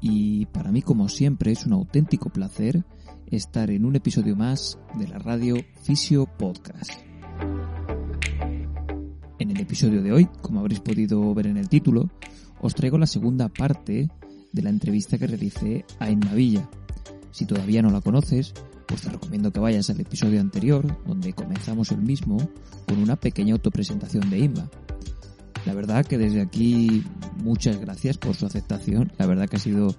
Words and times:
y 0.00 0.46
para 0.46 0.70
mí 0.70 0.82
como 0.82 1.08
siempre 1.08 1.52
es 1.52 1.66
un 1.66 1.72
auténtico 1.72 2.30
placer 2.30 2.84
estar 3.26 3.70
en 3.70 3.84
un 3.84 3.96
episodio 3.96 4.36
más 4.36 4.78
de 4.98 5.08
la 5.08 5.18
radio 5.18 5.56
Fisio 5.82 6.26
Podcast. 6.26 6.92
En 9.38 9.50
el 9.50 9.60
episodio 9.60 10.02
de 10.02 10.12
hoy, 10.12 10.28
como 10.42 10.60
habréis 10.60 10.80
podido 10.80 11.32
ver 11.34 11.46
en 11.46 11.56
el 11.56 11.68
título, 11.68 12.10
os 12.60 12.74
traigo 12.74 12.98
la 12.98 13.06
segunda 13.06 13.48
parte 13.48 14.08
de 14.52 14.62
la 14.62 14.70
entrevista 14.70 15.18
que 15.18 15.26
realicé 15.26 15.84
a 15.98 16.10
Inma 16.10 16.34
Villa. 16.34 16.68
Si 17.30 17.46
todavía 17.46 17.82
no 17.82 17.90
la 17.90 18.00
conoces, 18.00 18.54
pues 18.86 19.02
te 19.02 19.10
recomiendo 19.10 19.52
que 19.52 19.60
vayas 19.60 19.90
al 19.90 20.00
episodio 20.00 20.40
anterior, 20.40 21.04
donde 21.06 21.34
comenzamos 21.34 21.92
el 21.92 22.00
mismo 22.00 22.38
con 22.86 22.98
una 22.98 23.16
pequeña 23.16 23.52
autopresentación 23.52 24.28
de 24.30 24.38
Inma. 24.38 24.70
La 25.66 25.74
verdad 25.74 26.04
que 26.04 26.18
desde 26.18 26.40
aquí 26.40 27.04
muchas 27.42 27.80
gracias 27.80 28.18
por 28.18 28.34
su 28.34 28.46
aceptación. 28.46 29.12
La 29.18 29.26
verdad 29.26 29.48
que 29.48 29.56
ha 29.56 29.60
sido 29.60 29.94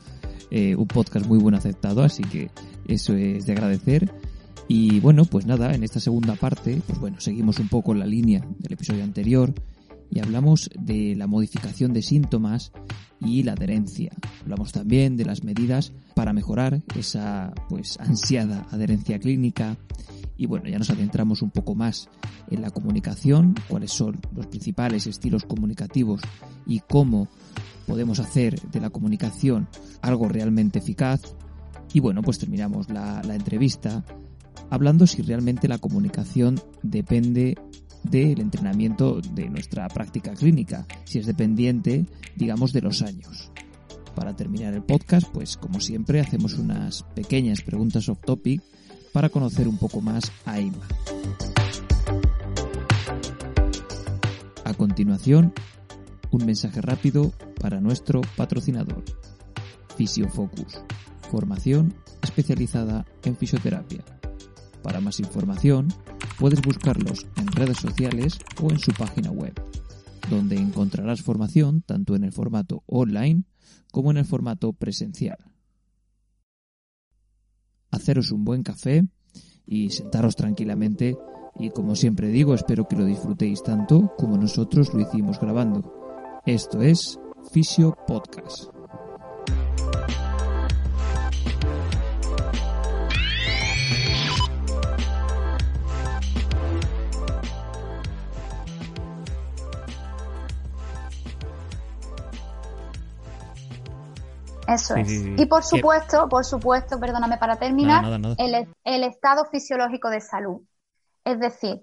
eh, 0.52 0.76
un 0.76 0.88
podcast 0.88 1.26
muy 1.26 1.40
buen 1.40 1.56
aceptado, 1.56 2.04
así 2.04 2.24
que 2.24 2.50
eso 2.88 3.16
es 3.16 3.46
de 3.46 3.54
agradecer. 3.54 4.12
Y 4.68 5.00
bueno, 5.00 5.26
pues 5.26 5.46
nada, 5.46 5.74
en 5.74 5.84
esta 5.84 6.00
segunda 6.00 6.36
parte, 6.36 6.82
pues 6.86 7.00
bueno, 7.00 7.20
seguimos 7.20 7.60
un 7.60 7.70
poco 7.70 7.94
la 7.94 8.06
línea 8.06 8.46
del 8.60 8.74
episodio 8.74 9.04
anterior 9.04 9.54
y 10.12 10.20
hablamos 10.20 10.70
de 10.80 11.16
la 11.16 11.28
modificación 11.28 11.94
de 11.94 12.02
síntomas 12.02 12.72
y 13.20 13.44
la 13.44 13.54
adherencia. 13.54 14.12
Hablamos 14.42 14.72
también 14.72 15.18
de 15.18 15.26
las 15.26 15.44
medidas 15.44 15.92
para 16.16 16.34
mejorar 16.34 16.82
esa 16.96 17.54
pues 17.68 18.00
ansiada 18.00 18.68
adherencia 18.72 19.20
clínica 19.20 19.78
y 20.40 20.46
bueno, 20.46 20.70
ya 20.70 20.80
nos 20.80 20.90
adentramos 20.90 21.42
un 21.42 21.52
poco 21.52 21.76
más 21.76 22.08
en 22.50 22.62
la 22.62 22.72
comunicación, 22.72 23.56
cuáles 23.68 23.92
son 23.92 24.22
los 24.34 24.48
principales 24.48 25.06
estilos 25.06 25.44
comunicativos 25.44 26.22
y 26.66 26.80
cómo 26.80 27.28
podemos 27.86 28.20
hacer 28.20 28.58
de 28.70 28.80
la 28.80 28.90
comunicación 28.90 29.68
algo 30.02 30.30
realmente 30.30 30.80
eficaz. 30.80 31.22
Y 31.92 32.00
bueno, 32.00 32.22
pues 32.22 32.40
terminamos 32.40 32.90
la, 32.90 33.22
entrevista 33.30 34.06
hablando 34.70 35.06
si 35.08 35.22
realmente 35.22 35.68
la 35.68 35.78
comunicación 35.78 36.58
depende 36.84 37.58
del 38.04 38.40
entrenamiento 38.40 39.20
de 39.20 39.50
nuestra 39.50 39.90
práctica 39.90 40.34
clínica, 40.36 40.86
si 41.04 41.20
es 41.20 41.26
dependiente, 41.26 42.06
digamos, 42.38 42.72
de 42.72 42.82
los 42.82 43.02
años. 43.02 43.52
Para 44.16 44.38
terminar 44.38 44.74
el 44.74 44.84
podcast, 44.84 45.28
pues 45.34 45.58
como 45.58 45.82
siempre 45.82 46.22
hacemos 46.22 46.54
unas 46.54 47.04
pequeñas 47.14 47.62
preguntas 47.62 48.08
off 48.08 48.22
topic 48.26 48.62
para 49.12 49.30
conocer 49.30 49.68
un 49.68 49.78
poco 49.78 50.02
más 50.02 50.32
a 50.46 50.60
Ima. 50.60 50.88
A 54.66 54.74
continuación, 54.74 55.54
un 56.32 56.46
mensaje 56.46 56.82
rápido 56.82 57.32
para 57.60 57.82
nuestro 57.82 58.22
patrocinador, 58.36 59.04
Fisiofocus, 59.96 60.82
formación 61.30 61.94
especializada 62.22 63.06
en 63.24 63.36
fisioterapia. 63.36 64.04
Para 64.84 65.02
más 65.02 65.20
información, 65.20 65.88
puedes 66.38 66.62
buscarlos 66.62 67.26
en 67.36 67.48
redes 67.48 67.78
sociales 67.78 68.40
o 68.62 68.72
en 68.72 68.80
su 68.80 68.92
página 68.94 69.32
web, 69.32 69.54
donde 70.30 70.58
encontrarás 70.58 71.22
formación 71.22 71.82
tanto 71.82 72.16
en 72.16 72.24
el 72.24 72.32
formato 72.32 72.84
online 72.86 73.44
como 73.92 74.12
en 74.12 74.18
el 74.18 74.26
formato 74.26 74.72
presencial. 74.74 75.49
Haceros 77.92 78.32
un 78.32 78.44
buen 78.44 78.64
café 78.64 79.06
y 79.66 79.90
sentaros 79.90 80.36
tranquilamente 80.36 81.18
y 81.60 81.72
como 81.72 81.96
siempre 81.96 82.30
digo, 82.30 82.54
espero 82.54 82.88
que 82.88 82.96
lo 82.96 83.06
disfrutéis 83.06 83.62
tanto 83.64 84.14
como 84.18 84.38
nosotros 84.38 84.94
lo 84.94 85.02
hicimos 85.02 85.40
grabando. 85.40 86.42
Esto 86.46 86.82
es 86.82 87.20
Fisio 87.52 87.98
Podcast. 88.08 88.79
Eso 104.70 104.96
es. 104.96 105.10
Y 105.10 105.46
por 105.48 105.64
supuesto, 105.64 106.30
por 106.30 106.46
supuesto, 106.46 107.00
perdóname 107.00 107.38
para 107.38 107.56
terminar, 107.58 108.04
El, 108.38 109.04
estado 109.04 109.46
fisiológico 109.46 110.10
de 110.10 110.22
salud. 110.22 110.62
Es 111.24 111.40
decir, 111.40 111.82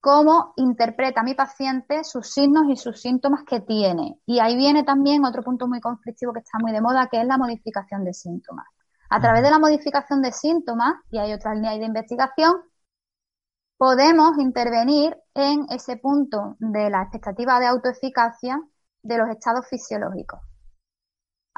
cómo 0.00 0.52
interpreta 0.56 1.24
mi 1.24 1.34
paciente 1.34 2.04
sus 2.04 2.30
signos 2.30 2.64
y 2.68 2.76
sus 2.76 3.00
síntomas 3.00 3.42
que 3.44 3.60
tiene. 3.60 4.20
Y 4.24 4.38
ahí 4.38 4.56
viene 4.56 4.84
también 4.84 5.24
otro 5.24 5.42
punto 5.42 5.66
muy 5.66 5.80
conflictivo 5.80 6.32
que 6.32 6.38
está 6.40 6.58
muy 6.60 6.70
de 6.70 6.80
moda, 6.80 7.08
que 7.08 7.20
es 7.20 7.26
la 7.26 7.38
modificación 7.38 8.04
de 8.04 8.14
síntomas. 8.14 8.66
A 9.10 9.20
través 9.20 9.42
de 9.42 9.50
la 9.50 9.58
modificación 9.58 10.22
de 10.22 10.30
síntomas, 10.30 10.94
y 11.10 11.18
hay 11.18 11.32
otra 11.32 11.54
línea 11.54 11.72
de 11.76 11.84
investigación, 11.84 12.52
podemos 13.76 14.38
intervenir 14.38 15.16
en 15.34 15.66
ese 15.70 15.96
punto 15.96 16.56
de 16.60 16.88
la 16.88 17.02
expectativa 17.02 17.58
de 17.58 17.66
autoeficacia 17.66 18.60
de 19.02 19.18
los 19.18 19.28
estados 19.28 19.66
fisiológicos. 19.68 20.40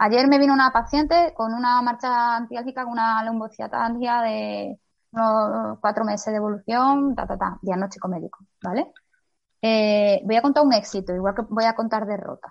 Ayer 0.03 0.27
me 0.29 0.39
vino 0.39 0.55
una 0.55 0.71
paciente 0.73 1.35
con 1.37 1.53
una 1.53 1.83
marcha 1.83 2.37
antiálgica, 2.37 2.85
con 2.85 2.93
una 2.93 3.23
lumbociatalgia 3.23 4.23
de 4.23 4.79
unos 5.13 5.79
cuatro 5.79 6.07
meses 6.07 6.33
de 6.33 6.39
evolución, 6.39 7.15
ta, 7.15 7.27
ta, 7.27 7.37
ta, 7.37 7.59
diagnóstico 7.61 8.09
médico, 8.09 8.39
¿vale? 8.63 8.93
Eh, 9.61 10.23
voy 10.25 10.37
a 10.37 10.41
contar 10.41 10.65
un 10.65 10.73
éxito, 10.73 11.15
igual 11.15 11.35
que 11.35 11.43
voy 11.51 11.65
a 11.65 11.75
contar 11.75 12.07
derrotas. 12.07 12.51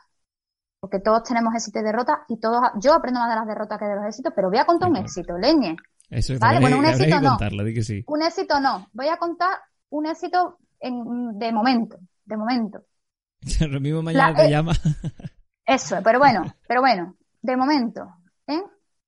Porque 0.80 1.00
todos 1.00 1.24
tenemos 1.24 1.56
éxito 1.56 1.80
y 1.80 1.82
derrotas 1.82 2.20
y 2.28 2.40
todos, 2.40 2.62
yo 2.80 2.94
aprendo 2.94 3.20
más 3.20 3.30
de 3.30 3.36
las 3.38 3.48
derrotas 3.48 3.80
que 3.80 3.86
de 3.86 3.96
los 3.96 4.06
éxitos, 4.06 4.32
pero 4.36 4.50
voy 4.50 4.60
a 4.60 4.66
contar 4.66 4.92
un 4.92 4.98
éxito, 4.98 5.36
leñe. 5.36 5.76
Eso 6.08 6.34
es 6.34 6.40
¿Vale? 6.40 6.60
Bueno, 6.60 6.78
un 6.78 6.86
éxito 6.86 7.20
no. 7.20 7.36
Un 8.06 8.22
éxito 8.22 8.60
no. 8.60 8.88
Voy 8.94 9.08
a 9.08 9.18
contar 9.18 9.58
un 9.90 10.06
éxito 10.06 10.60
en, 10.80 11.40
de 11.40 11.52
momento, 11.52 11.98
de 12.26 12.38
momento. 12.38 12.84
Lo 13.68 13.80
mismo 13.80 14.04
mañana 14.04 14.36
te 14.36 14.46
eh, 14.46 14.52
llama. 14.52 14.74
Eso, 15.66 15.98
pero 16.04 16.20
bueno, 16.20 16.44
pero 16.68 16.82
bueno, 16.82 17.16
de 17.42 17.58
momento, 17.58 18.08
¿eh? 18.48 18.62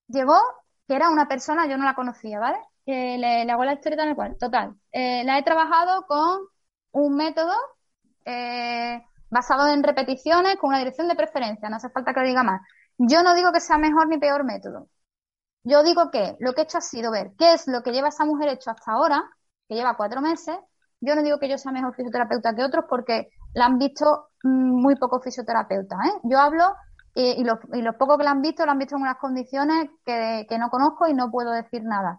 Llegó, 0.08 0.38
que 0.88 0.96
era 0.96 1.09
una 1.09 1.28
persona, 1.28 1.68
yo 1.68 1.78
no 1.78 1.86
la 1.86 1.96
conocía, 1.96 2.40
¿vale? 2.40 2.59
Que 2.86 3.18
le, 3.18 3.50
hago 3.52 3.64
la 3.64 3.74
historia 3.74 3.97
tal 3.97 4.16
cual. 4.16 4.38
Total, 4.38 4.75
eh, 4.92 5.24
la 5.24 5.38
he 5.38 5.44
trabajado 5.44 6.06
con 6.08 6.42
un 6.92 7.16
método 7.16 7.53
eh, 8.25 9.02
basado 9.30 9.68
en 9.69 9.84
repeticiones 9.84 10.58
con 10.58 10.69
una 10.69 10.80
dirección 10.80 11.08
de 11.08 11.16
preferencia, 11.16 11.69
no 11.69 11.78
hace 11.78 11.90
falta 11.90 12.14
que 12.14 12.22
diga 12.22 12.44
más. 12.44 12.62
Yo 12.97 13.24
no 13.24 13.34
digo 13.34 13.52
que 13.52 13.59
sea 13.59 13.78
mejor 13.78 14.08
ni 14.08 14.18
peor 14.18 14.44
método. 14.44 14.90
Yo 15.63 15.84
digo 15.84 16.12
que 16.12 16.36
lo 16.40 16.53
que 16.53 16.62
he 16.62 16.63
hecho 16.63 16.80
ha 16.80 16.81
sido 16.81 17.12
ver 17.12 17.31
qué 17.38 17.53
es 17.53 17.68
lo 17.68 17.84
que 17.84 17.92
lleva 17.92 18.09
esa 18.09 18.25
mujer 18.25 18.50
hecho 18.50 18.72
hasta 18.72 18.92
ahora, 18.92 19.24
que 19.68 19.75
lleva 19.75 19.96
cuatro 19.96 20.22
meses. 20.22 20.58
Yo 21.00 21.16
no 21.16 21.24
digo 21.24 21.40
que 21.40 21.50
yo 21.50 21.58
sea 21.58 21.72
mejor 21.72 21.96
fisioterapeuta 21.96 22.56
que 22.56 22.63
otros 22.63 22.86
porque 22.90 23.30
la 23.53 23.66
han 23.66 23.78
visto 23.78 24.30
mm, 24.44 24.81
muy 24.81 24.96
pocos 24.96 25.24
fisioterapeutas. 25.24 26.00
¿eh? 26.06 26.19
Yo 26.24 26.39
hablo 26.39 26.75
y, 27.13 27.44
los, 27.44 27.60
y 27.74 27.81
los 27.81 27.96
pocos 27.96 28.18
que 28.18 28.24
la 28.24 28.31
han 28.31 28.42
visto, 28.42 28.66
lo 28.66 28.72
han 28.72 28.80
visto 28.80 28.96
en 28.96 29.02
unas 29.04 29.18
condiciones 29.18 29.90
que, 30.06 30.46
que 30.50 30.58
no 30.58 30.69
conozco 30.69 31.08
y 31.08 31.13
no 31.13 31.30
puedo 31.31 31.52
decir 31.52 31.84
nada. 31.84 32.18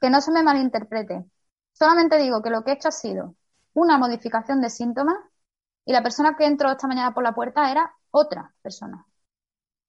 Que 0.00 0.10
no 0.10 0.20
se 0.20 0.32
me 0.32 0.42
malinterprete. 0.42 1.24
Solamente 1.72 2.18
digo 2.18 2.42
que 2.42 2.50
lo 2.50 2.64
que 2.64 2.72
he 2.72 2.74
hecho 2.74 2.88
ha 2.88 2.92
sido 2.92 3.34
una 3.74 3.98
modificación 3.98 4.60
de 4.60 4.70
síntomas 4.70 5.16
y 5.84 5.92
la 5.92 6.02
persona 6.02 6.36
que 6.36 6.46
entró 6.46 6.70
esta 6.70 6.88
mañana 6.88 7.14
por 7.14 7.22
la 7.22 7.34
puerta 7.34 7.70
era 7.70 7.94
otra 8.10 8.52
persona. 8.62 9.06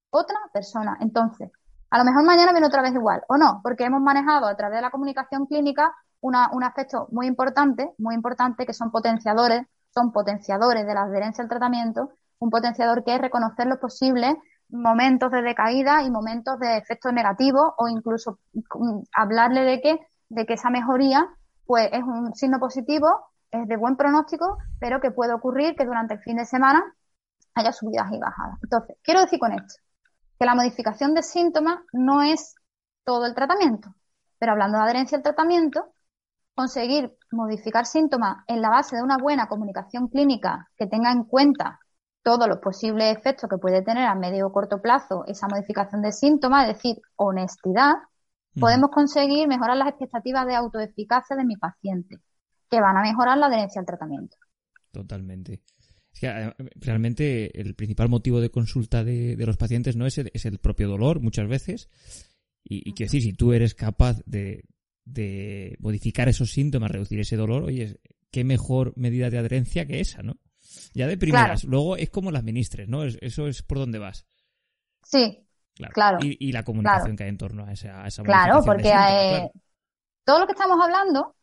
Otra 0.09 0.37
persona. 0.53 0.97
Entonces, 1.01 1.51
a 1.89 1.97
lo 1.97 2.05
mejor 2.05 2.23
mañana 2.23 2.51
viene 2.51 2.67
otra 2.67 2.81
vez 2.81 2.93
igual, 2.93 3.23
o 3.27 3.37
no, 3.37 3.59
porque 3.63 3.85
hemos 3.85 4.01
manejado 4.01 4.47
a 4.47 4.55
través 4.55 4.77
de 4.77 4.81
la 4.81 4.91
comunicación 4.91 5.45
clínica 5.45 5.93
una, 6.21 6.49
un 6.53 6.63
aspecto 6.63 7.07
muy 7.11 7.27
importante, 7.27 7.93
muy 7.97 8.15
importante, 8.15 8.65
que 8.65 8.73
son 8.73 8.91
potenciadores, 8.91 9.63
son 9.93 10.11
potenciadores 10.11 10.85
de 10.85 10.93
la 10.93 11.03
adherencia 11.03 11.43
al 11.43 11.49
tratamiento 11.49 12.11
un 12.41 12.49
potenciador 12.49 13.03
que 13.03 13.15
es 13.15 13.21
reconocer 13.21 13.67
los 13.67 13.77
posibles 13.77 14.35
momentos 14.69 15.31
de 15.31 15.41
decaída 15.41 16.01
y 16.03 16.09
momentos 16.09 16.59
de 16.59 16.77
efectos 16.77 17.13
negativos 17.13 17.73
o 17.77 17.87
incluso 17.87 18.39
mm, 18.53 19.01
hablarle 19.15 19.61
de 19.61 19.81
que, 19.81 19.99
de 20.29 20.45
que 20.45 20.53
esa 20.53 20.69
mejoría 20.69 21.27
pues 21.65 21.89
es 21.93 22.03
un 22.03 22.33
signo 22.33 22.59
positivo, 22.59 23.07
es 23.51 23.67
de 23.67 23.77
buen 23.77 23.95
pronóstico, 23.95 24.57
pero 24.79 24.99
que 24.99 25.11
puede 25.11 25.33
ocurrir 25.33 25.75
que 25.75 25.85
durante 25.85 26.15
el 26.15 26.19
fin 26.21 26.37
de 26.37 26.45
semana 26.45 26.83
haya 27.53 27.71
subidas 27.71 28.11
y 28.11 28.19
bajadas. 28.19 28.57
Entonces, 28.63 28.97
quiero 29.03 29.21
decir 29.21 29.39
con 29.39 29.53
esto 29.53 29.75
que 30.39 30.45
la 30.45 30.55
modificación 30.55 31.13
de 31.13 31.21
síntomas 31.21 31.79
no 31.93 32.23
es 32.23 32.55
todo 33.03 33.25
el 33.25 33.35
tratamiento. 33.35 33.93
Pero 34.39 34.53
hablando 34.53 34.79
de 34.79 34.85
adherencia 34.85 35.17
al 35.17 35.23
tratamiento, 35.23 35.93
conseguir 36.55 37.15
modificar 37.31 37.85
síntomas 37.85 38.43
en 38.47 38.61
la 38.61 38.69
base 38.69 38.95
de 38.95 39.03
una 39.03 39.17
buena 39.17 39.47
comunicación 39.47 40.07
clínica 40.07 40.67
que 40.75 40.87
tenga 40.87 41.11
en 41.11 41.25
cuenta 41.25 41.79
todos 42.23 42.47
los 42.47 42.59
posibles 42.59 43.17
efectos 43.17 43.49
que 43.49 43.57
puede 43.57 43.81
tener 43.81 44.05
a 44.05 44.15
medio 44.15 44.47
o 44.47 44.51
corto 44.51 44.81
plazo 44.81 45.23
esa 45.27 45.47
modificación 45.47 46.01
de 46.01 46.11
síntomas, 46.11 46.67
es 46.67 46.75
decir, 46.75 47.01
honestidad, 47.15 47.95
podemos 48.59 48.91
conseguir 48.91 49.47
mejorar 49.47 49.77
las 49.77 49.89
expectativas 49.89 50.45
de 50.45 50.55
autoeficacia 50.55 51.35
de 51.35 51.45
mi 51.45 51.55
paciente, 51.55 52.17
que 52.69 52.81
van 52.81 52.97
a 52.97 53.01
mejorar 53.01 53.37
la 53.37 53.47
adherencia 53.47 53.79
al 53.79 53.85
tratamiento. 53.85 54.37
Totalmente. 54.91 55.61
Es 56.13 56.19
que 56.19 56.27
eh, 56.27 56.53
realmente 56.75 57.59
el 57.59 57.75
principal 57.75 58.09
motivo 58.09 58.41
de 58.41 58.49
consulta 58.49 59.03
de, 59.03 59.35
los 59.39 59.57
pacientes 59.57 59.95
no 59.95 60.05
es 60.05 60.17
el, 60.17 60.29
es 60.33 60.45
el, 60.45 60.59
propio 60.59 60.89
dolor 60.89 61.21
muchas 61.21 61.47
veces. 61.47 61.89
Y, 62.63 62.89
y 62.89 62.93
quiero 62.93 63.07
decir, 63.07 63.23
si 63.23 63.33
tú 63.33 63.53
eres 63.53 63.73
capaz 63.73 64.17
de, 64.25 64.65
de 65.05 65.77
modificar 65.79 66.29
esos 66.29 66.51
síntomas, 66.51 66.91
reducir 66.91 67.19
ese 67.19 67.37
dolor, 67.37 67.63
oye, 67.63 67.99
qué 68.31 68.43
mejor 68.43 68.93
medida 68.97 69.29
de 69.29 69.37
adherencia 69.37 69.85
que 69.85 69.99
esa, 69.99 70.21
¿no? 70.21 70.37
Ya 70.93 71.07
de 71.07 71.17
primeras. 71.17 71.63
Luego 71.63 71.97
es 71.97 72.09
como 72.09 72.31
las 72.31 72.43
ministres, 72.43 72.87
¿no? 72.87 73.03
Eso 73.03 73.47
es 73.47 73.63
por 73.63 73.79
donde 73.79 73.99
vas. 73.99 74.25
Sí, 75.03 75.45
claro. 75.93 76.19
Y, 76.21 76.51
la 76.51 76.63
comunicación 76.63 77.15
que 77.15 77.23
hay 77.23 77.29
en 77.29 77.37
torno 77.37 77.65
a 77.65 77.71
esa, 77.71 78.03
a 78.03 78.07
esa 78.07 78.23
Claro, 78.23 78.61
porque 78.63 78.93
todo 80.23 80.39
lo 80.39 80.45
que 80.45 80.53
estamos 80.53 80.79
hablando, 80.81 81.35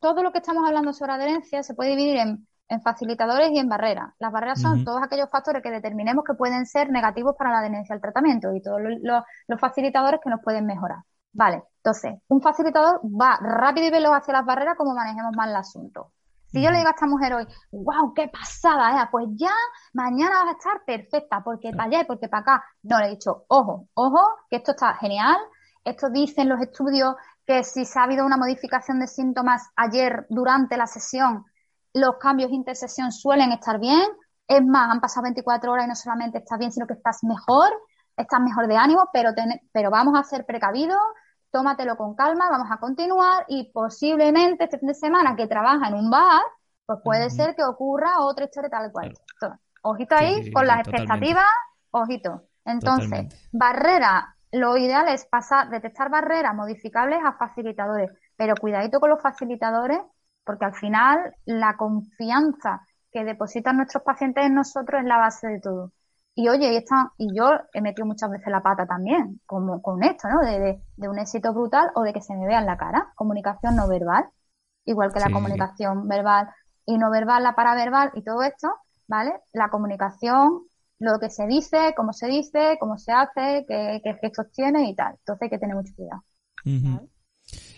todo 0.00 0.22
lo 0.22 0.32
que 0.32 0.38
estamos 0.38 0.66
hablando 0.66 0.92
sobre 0.92 1.12
adherencia 1.12 1.62
se 1.62 1.74
puede 1.74 1.90
dividir 1.90 2.18
en, 2.18 2.46
facilitadores 2.82 3.50
y 3.52 3.58
en 3.58 3.68
barreras. 3.68 4.12
Las 4.18 4.32
barreras 4.32 4.60
son 4.60 4.84
todos 4.84 5.00
aquellos 5.00 5.30
factores 5.30 5.62
que 5.62 5.70
determinemos 5.70 6.24
que 6.24 6.34
pueden 6.34 6.66
ser 6.66 6.90
negativos 6.90 7.36
para 7.38 7.50
la 7.50 7.58
adherencia 7.60 7.94
al 7.94 8.00
tratamiento 8.00 8.52
y 8.54 8.60
todos 8.60 8.80
los 9.02 9.60
facilitadores 9.60 10.20
que 10.22 10.30
nos 10.30 10.40
pueden 10.42 10.66
mejorar. 10.66 10.98
Vale, 11.32 11.62
entonces, 11.76 12.14
un 12.28 12.40
facilitador 12.40 13.00
va 13.04 13.38
rápido 13.40 13.86
y 13.86 13.90
veloz 13.90 14.14
hacia 14.14 14.32
las 14.32 14.44
barreras 14.44 14.74
como 14.76 14.94
manejemos 14.94 15.36
mal 15.36 15.50
el 15.50 15.56
asunto. 15.56 16.12
Si 16.48 16.62
yo 16.62 16.70
le 16.70 16.78
digo 16.78 16.88
a 16.88 16.92
esta 16.92 17.06
mujer 17.06 17.34
hoy, 17.34 17.46
wow, 17.72 18.14
qué 18.14 18.28
pasada, 18.28 19.02
¿eh? 19.02 19.08
pues 19.10 19.26
ya 19.34 19.52
mañana 19.92 20.44
vas 20.44 20.54
a 20.54 20.58
estar 20.58 20.84
perfecta, 20.84 21.42
porque 21.44 21.70
para 21.72 21.84
allá 21.84 22.00
y 22.02 22.04
porque 22.04 22.28
para 22.28 22.42
acá. 22.42 22.64
No, 22.82 22.98
le 22.98 23.06
he 23.06 23.10
dicho, 23.10 23.44
ojo, 23.48 23.88
ojo, 23.94 24.20
que 24.48 24.56
esto 24.56 24.72
está 24.72 24.94
genial. 24.94 25.36
Esto 25.84 26.08
dicen 26.10 26.48
los 26.48 26.60
estudios 26.60 27.14
que 27.46 27.62
si 27.62 27.84
se 27.84 27.98
ha 27.98 28.04
habido 28.04 28.26
una 28.26 28.36
modificación 28.36 29.00
de 29.00 29.06
síntomas 29.06 29.70
ayer 29.76 30.26
durante 30.28 30.76
la 30.76 30.86
sesión, 30.86 31.44
los 31.92 32.16
cambios 32.18 32.50
intersesión 32.52 33.12
suelen 33.12 33.52
estar 33.52 33.78
bien. 33.78 34.06
Es 34.48 34.64
más, 34.64 34.90
han 34.90 35.00
pasado 35.00 35.24
24 35.24 35.72
horas 35.72 35.86
y 35.86 35.88
no 35.88 35.94
solamente 35.94 36.38
estás 36.38 36.58
bien, 36.58 36.72
sino 36.72 36.86
que 36.86 36.94
estás 36.94 37.22
mejor, 37.22 37.68
estás 38.16 38.40
mejor 38.40 38.66
de 38.66 38.76
ánimo, 38.76 39.08
pero, 39.12 39.30
pero 39.72 39.90
vamos 39.90 40.18
a 40.18 40.24
ser 40.24 40.44
precavidos, 40.44 40.98
tómatelo 41.50 41.96
con 41.96 42.14
calma, 42.14 42.50
vamos 42.50 42.68
a 42.70 42.78
continuar 42.78 43.44
y 43.48 43.70
posiblemente 43.72 44.64
este 44.64 44.78
fin 44.78 44.88
de 44.88 44.94
semana 44.94 45.36
que 45.36 45.46
trabaja 45.46 45.88
en 45.88 45.94
un 45.94 46.10
bar, 46.10 46.42
pues 46.84 47.00
puede 47.02 47.30
ser 47.30 47.54
que 47.56 47.64
ocurra 47.64 48.20
otra 48.20 48.44
historia 48.44 48.70
tal 48.70 48.92
cual. 48.92 49.12
ojito 49.82 50.14
ahí 50.16 50.50
con 50.52 50.66
las 50.66 50.80
expectativas, 50.80 51.44
ojito. 51.90 52.42
Entonces, 52.64 53.48
barrera, 53.52 54.36
lo 54.52 54.76
ideal 54.76 55.08
es 55.08 55.26
pasar, 55.26 55.70
detectar 55.70 56.10
barreras 56.10 56.54
modificables 56.54 57.20
a 57.24 57.32
facilitadores, 57.32 58.10
pero 58.36 58.54
cuidadito 58.56 59.00
con 59.00 59.10
los 59.10 59.22
facilitadores, 59.22 60.00
porque 60.44 60.64
al 60.64 60.74
final 60.74 61.34
la 61.44 61.76
confianza 61.76 62.86
que 63.10 63.24
depositan 63.24 63.76
nuestros 63.76 64.02
pacientes 64.02 64.44
en 64.46 64.54
nosotros 64.54 65.00
es 65.00 65.06
la 65.06 65.18
base 65.18 65.48
de 65.48 65.60
todo. 65.60 65.92
Y 66.38 66.50
oye, 66.50 66.74
y, 66.74 67.24
y 67.24 67.34
yo 67.34 67.48
he 67.72 67.80
metido 67.80 68.06
muchas 68.06 68.30
veces 68.30 68.48
la 68.48 68.62
pata 68.62 68.86
también, 68.86 69.40
como 69.46 69.80
con 69.80 70.04
esto, 70.04 70.28
¿no? 70.28 70.40
De, 70.40 70.78
un 71.08 71.18
éxito 71.18 71.54
brutal 71.54 71.88
o 71.94 72.02
de 72.02 72.12
que 72.12 72.20
se 72.20 72.34
me 72.36 72.46
vea 72.46 72.60
en 72.60 72.66
la 72.66 72.76
cara. 72.76 73.10
Comunicación 73.14 73.74
no 73.74 73.88
verbal, 73.88 74.26
igual 74.84 75.14
que 75.14 75.20
la 75.20 75.30
comunicación 75.30 76.06
verbal 76.06 76.50
y 76.84 76.98
no 76.98 77.10
verbal, 77.10 77.42
la 77.42 77.54
paraverbal 77.54 78.10
y 78.14 78.22
todo 78.22 78.42
esto, 78.42 78.68
¿vale? 79.08 79.32
La 79.54 79.70
comunicación, 79.70 80.64
lo 80.98 81.18
que 81.18 81.30
se 81.30 81.46
dice, 81.46 81.94
cómo 81.96 82.12
se 82.12 82.26
dice, 82.26 82.76
cómo 82.78 82.98
se 82.98 83.12
hace, 83.12 83.64
qué, 83.66 84.18
gestos 84.20 84.52
tiene 84.52 84.90
y 84.90 84.94
tal. 84.94 85.14
Entonces 85.14 85.42
hay 85.42 85.48
que 85.48 85.58
tener 85.58 85.74
mucho 85.74 85.94
cuidado. 85.96 86.22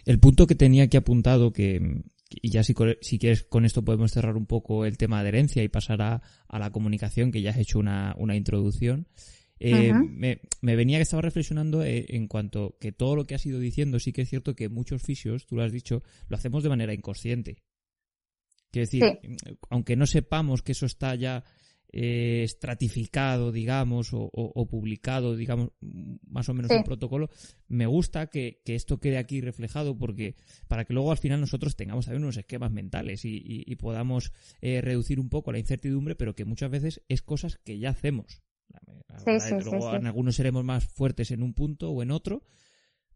El 0.05 0.19
punto 0.19 0.49
que 0.49 0.57
tenía 0.57 0.83
aquí 0.83 0.97
apuntado, 0.97 1.53
que, 1.53 2.03
y 2.31 2.51
ya 2.51 2.63
si, 2.63 2.75
si, 3.01 3.19
quieres 3.19 3.43
con 3.45 3.65
esto 3.65 3.85
podemos 3.85 4.13
cerrar 4.13 4.37
un 4.37 4.47
poco 4.47 4.85
el 4.85 4.99
tema 4.99 5.17
de 5.17 5.23
adherencia 5.23 5.63
y 5.63 5.69
pasar 5.69 6.03
a, 6.03 6.23
la 6.51 6.71
comunicación, 6.71 7.33
que 7.33 7.41
ya 7.41 7.51
has 7.51 7.59
hecho 7.59 7.79
una, 7.79 8.15
introducción. 8.35 9.09
Eh, 9.61 9.93
me, 9.93 10.41
venía 10.63 10.99
que 10.99 11.03
estaba 11.03 11.23
reflexionando 11.23 11.83
eh, 11.83 12.07
en 12.11 12.29
cuanto 12.29 12.77
que 12.81 12.93
todo 12.93 13.17
lo 13.17 13.27
que 13.27 13.35
has 13.35 13.45
ido 13.45 13.59
diciendo, 13.59 13.99
sí 13.99 14.13
que 14.13 14.23
es 14.23 14.29
cierto 14.29 14.55
que 14.55 14.69
muchos 14.69 15.03
fisios, 15.03 15.47
tú 15.47 15.57
lo 15.57 15.65
has 15.65 15.73
dicho, 15.73 16.03
lo 16.29 16.37
hacemos 16.37 16.63
de 16.63 16.69
manera 16.69 16.95
inconsciente. 16.95 17.63
Quiero 18.71 18.85
decir, 18.85 19.05
aunque 19.71 19.97
no 19.97 20.07
sepamos 20.07 20.63
que 20.63 20.73
eso 20.73 20.85
está 20.85 21.15
ya 21.15 21.45
eh, 21.91 22.43
estratificado, 22.45 23.51
digamos, 23.51 24.11
o, 24.13 24.67
publicado, 24.69 25.37
digamos, 25.37 25.71
más 25.81 26.49
o 26.49 26.55
menos 26.55 26.71
un 26.71 26.85
protocolo, 26.85 27.31
me 27.67 27.87
gusta 27.87 28.27
que, 28.27 28.61
esto 28.67 29.01
quede 29.01 29.17
aquí 29.17 29.41
reflejado 29.41 29.97
porque 29.97 30.37
para 30.67 30.85
que 30.85 30.93
luego 30.93 31.11
al 31.11 31.19
final 31.19 31.41
nosotros 31.41 31.77
tengamos 31.77 32.05
también 32.05 32.25
unos 32.25 32.37
esquemas 32.37 32.71
mentales 32.73 33.23
y, 33.25 33.75
podamos 33.77 34.33
eh, 34.61 34.81
reducir 34.81 35.21
un 35.21 35.31
poco 35.31 35.53
la 35.53 35.59
incertidumbre, 35.59 36.15
pero 36.15 36.35
que 36.35 36.45
muchas 36.45 36.71
veces 36.71 37.03
es 37.09 37.23
cosas 37.23 37.57
que 37.57 37.79
ya 37.79 37.91
hacemos. 37.91 38.43
luego 39.25 39.95
en 39.95 40.07
algunos 40.07 40.37
seremos 40.37 40.65
más 40.65 40.85
fuertes 40.85 41.31
en 41.31 41.43
un 41.43 41.55
punto 41.55 41.91
o 41.91 42.03
en 42.03 42.11
otro, 42.11 42.43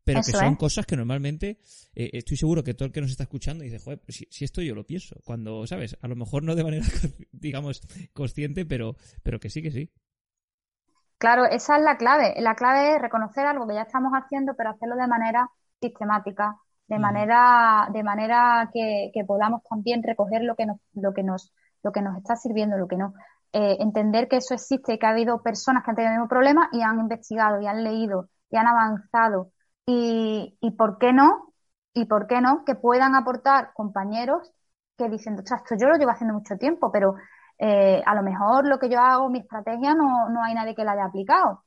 pero 0.04 0.20
que 0.20 0.32
son 0.32 0.56
cosas 0.56 0.86
que 0.86 0.96
normalmente 0.96 1.58
eh, 1.94 2.10
estoy 2.14 2.36
seguro 2.36 2.64
que 2.64 2.74
todo 2.74 2.86
el 2.86 2.92
que 2.92 3.00
nos 3.00 3.10
está 3.10 3.24
escuchando 3.24 3.62
dice, 3.62 3.78
joder, 3.78 4.00
si, 4.08 4.26
esto 4.44 4.60
yo 4.60 4.74
lo 4.74 4.84
pienso, 4.84 5.16
cuando, 5.24 5.66
¿sabes? 5.66 5.96
A 6.02 6.08
lo 6.08 6.16
mejor 6.16 6.42
no 6.42 6.54
de 6.54 6.64
manera, 6.64 6.84
digamos, 7.32 7.82
consciente, 8.12 8.64
pero, 8.66 8.96
pero 9.22 9.38
que 9.38 9.50
sí, 9.50 9.62
que 9.62 9.70
sí. 9.70 9.90
Claro, 11.18 11.44
esa 11.44 11.76
es 11.76 11.84
la 11.84 11.96
clave. 11.96 12.34
La 12.38 12.56
clave 12.56 12.96
es 12.96 13.00
reconocer 13.00 13.46
algo 13.46 13.68
que 13.68 13.74
ya 13.74 13.82
estamos 13.82 14.12
haciendo, 14.12 14.54
pero 14.56 14.70
hacerlo 14.70 14.96
de 14.96 15.06
manera 15.06 15.48
sistemática, 15.80 16.56
de 16.88 16.98
manera, 16.98 17.88
de 17.92 18.02
manera 18.02 18.70
que, 18.72 19.12
podamos 19.24 19.62
también 19.70 20.02
recoger 20.02 20.42
lo 20.42 20.56
que 20.56 20.66
nos, 20.66 20.78
lo 20.94 21.14
que 21.14 21.22
nos, 21.22 21.52
lo 21.84 21.92
que 21.92 22.02
nos 22.02 22.16
está 22.18 22.34
sirviendo, 22.34 22.76
lo 22.76 22.88
que 22.88 22.96
no. 22.96 23.14
Eh, 23.52 23.76
entender 23.78 24.26
que 24.26 24.38
eso 24.38 24.54
existe, 24.54 24.98
que 24.98 25.06
ha 25.06 25.10
habido 25.10 25.42
personas 25.42 25.84
que 25.84 25.90
han 25.90 25.96
tenido 25.96 26.12
el 26.12 26.18
mismo 26.18 26.28
problema 26.28 26.68
y 26.72 26.82
han 26.82 26.98
investigado 26.98 27.60
y 27.60 27.66
han 27.66 27.84
leído 27.84 28.28
y 28.50 28.56
han 28.56 28.66
avanzado 28.66 29.51
y, 29.86 30.56
y 30.60 30.70
por 30.72 30.98
qué 30.98 31.12
no, 31.12 31.52
y 31.94 32.06
por 32.06 32.26
qué 32.26 32.40
no, 32.40 32.64
que 32.64 32.74
puedan 32.74 33.14
aportar 33.14 33.72
compañeros 33.74 34.50
que 34.96 35.08
dicen, 35.08 35.36
esto 35.38 35.74
yo 35.80 35.88
lo 35.88 35.96
llevo 35.96 36.10
haciendo 36.12 36.34
mucho 36.34 36.56
tiempo, 36.58 36.90
pero 36.92 37.14
eh, 37.58 38.02
a 38.06 38.14
lo 38.14 38.22
mejor 38.22 38.66
lo 38.66 38.78
que 38.78 38.88
yo 38.88 38.98
hago, 39.00 39.28
mi 39.30 39.40
estrategia, 39.40 39.94
no, 39.94 40.28
no 40.30 40.42
hay 40.44 40.54
nadie 40.54 40.74
que 40.74 40.84
la 40.84 40.92
haya 40.92 41.06
aplicado. 41.06 41.64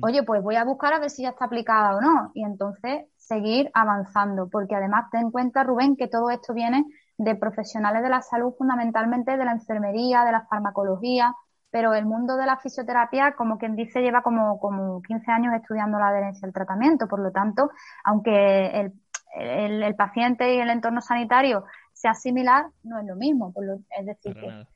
Oye, 0.00 0.22
pues 0.22 0.42
voy 0.42 0.56
a 0.56 0.64
buscar 0.64 0.92
a 0.92 0.98
ver 1.00 1.10
si 1.10 1.22
ya 1.22 1.30
está 1.30 1.46
aplicada 1.46 1.96
o 1.96 2.00
no. 2.00 2.30
Y 2.34 2.44
entonces 2.44 3.06
seguir 3.16 3.70
avanzando, 3.74 4.48
porque 4.50 4.74
además 4.76 5.06
ten 5.10 5.22
en 5.22 5.30
cuenta, 5.30 5.64
Rubén, 5.64 5.96
que 5.96 6.08
todo 6.08 6.30
esto 6.30 6.52
viene 6.54 6.84
de 7.18 7.34
profesionales 7.36 8.02
de 8.02 8.10
la 8.10 8.22
salud, 8.22 8.54
fundamentalmente 8.58 9.36
de 9.36 9.44
la 9.44 9.52
enfermería, 9.52 10.24
de 10.24 10.32
la 10.32 10.46
farmacología, 10.46 11.34
pero 11.74 11.92
el 11.92 12.06
mundo 12.06 12.36
de 12.36 12.46
la 12.46 12.56
fisioterapia, 12.56 13.34
como 13.34 13.58
quien 13.58 13.74
dice, 13.74 14.00
lleva 14.00 14.22
como, 14.22 14.60
como 14.60 15.02
15 15.02 15.32
años 15.32 15.54
estudiando 15.54 15.98
la 15.98 16.10
adherencia 16.10 16.46
al 16.46 16.52
tratamiento. 16.52 17.08
Por 17.08 17.18
lo 17.18 17.32
tanto, 17.32 17.68
aunque 18.04 18.92
el, 19.34 19.82
el, 19.82 19.96
paciente 19.96 20.54
y 20.54 20.60
el 20.60 20.70
entorno 20.70 21.00
sanitario 21.00 21.64
sea 21.92 22.14
similar, 22.14 22.66
no 22.84 23.00
es 23.00 23.06
lo 23.06 23.16
mismo. 23.16 23.52
es 23.90 24.06
decir, 24.06 24.34
que 24.34 24.66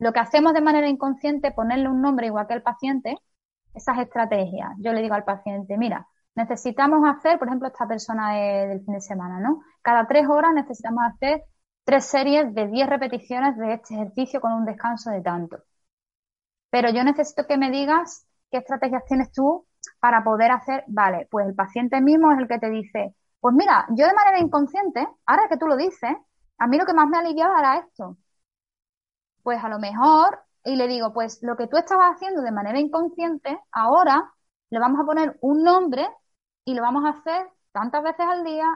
lo 0.00 0.12
que 0.12 0.18
hacemos 0.18 0.52
de 0.52 0.60
manera 0.60 0.88
inconsciente, 0.88 1.52
ponerle 1.52 1.88
un 1.88 2.02
nombre 2.02 2.26
igual 2.26 2.48
que 2.48 2.54
el 2.54 2.62
paciente, 2.62 3.14
esas 3.72 3.96
estrategias. 3.98 4.70
Yo 4.78 4.92
le 4.92 5.00
digo 5.00 5.14
al 5.14 5.22
paciente, 5.22 5.78
mira, 5.78 6.08
necesitamos 6.34 7.08
hacer, 7.08 7.38
por 7.38 7.46
ejemplo, 7.46 7.68
esta 7.68 7.86
persona 7.86 8.32
del 8.32 8.80
fin 8.80 8.94
de 8.94 9.00
semana, 9.00 9.38
¿no? 9.38 9.62
Cada 9.80 10.08
tres 10.08 10.26
horas 10.26 10.54
necesitamos 10.54 11.04
hacer 11.04 11.44
tres 11.84 12.04
series 12.06 12.52
de 12.52 12.66
diez 12.66 12.88
repeticiones 12.88 13.56
de 13.56 13.74
este 13.74 13.94
ejercicio 13.94 14.40
con 14.40 14.54
un 14.54 14.64
descanso 14.64 15.10
de 15.10 15.20
tanto. 15.20 15.58
Pero 16.70 16.90
yo 16.90 17.04
necesito 17.04 17.46
que 17.46 17.56
me 17.58 17.70
digas 17.70 18.26
qué 18.50 18.58
estrategias 18.58 19.04
tienes 19.06 19.32
tú 19.32 19.66
para 20.00 20.24
poder 20.24 20.50
hacer, 20.50 20.84
vale, 20.88 21.26
pues 21.30 21.46
el 21.46 21.54
paciente 21.54 22.00
mismo 22.00 22.32
es 22.32 22.38
el 22.38 22.48
que 22.48 22.58
te 22.58 22.70
dice, 22.70 23.14
pues 23.40 23.54
mira, 23.54 23.86
yo 23.90 24.06
de 24.06 24.14
manera 24.14 24.38
inconsciente, 24.40 25.06
ahora 25.26 25.48
que 25.48 25.56
tú 25.56 25.66
lo 25.66 25.76
dices, 25.76 26.16
a 26.58 26.66
mí 26.66 26.78
lo 26.78 26.86
que 26.86 26.94
más 26.94 27.08
me 27.08 27.18
aliviaba 27.18 27.58
era 27.58 27.78
esto. 27.78 28.16
Pues 29.42 29.62
a 29.64 29.68
lo 29.68 29.78
mejor, 29.78 30.38
y 30.64 30.76
le 30.76 30.86
digo, 30.88 31.12
pues 31.12 31.38
lo 31.42 31.56
que 31.56 31.66
tú 31.66 31.76
estabas 31.76 32.14
haciendo 32.14 32.42
de 32.42 32.52
manera 32.52 32.78
inconsciente, 32.78 33.58
ahora 33.72 34.32
le 34.70 34.78
vamos 34.78 35.00
a 35.00 35.04
poner 35.06 35.38
un 35.40 35.62
nombre 35.64 36.06
y 36.64 36.74
lo 36.74 36.82
vamos 36.82 37.04
a 37.04 37.10
hacer 37.10 37.48
tantas 37.72 38.02
veces 38.02 38.26
al 38.26 38.44
día, 38.44 38.66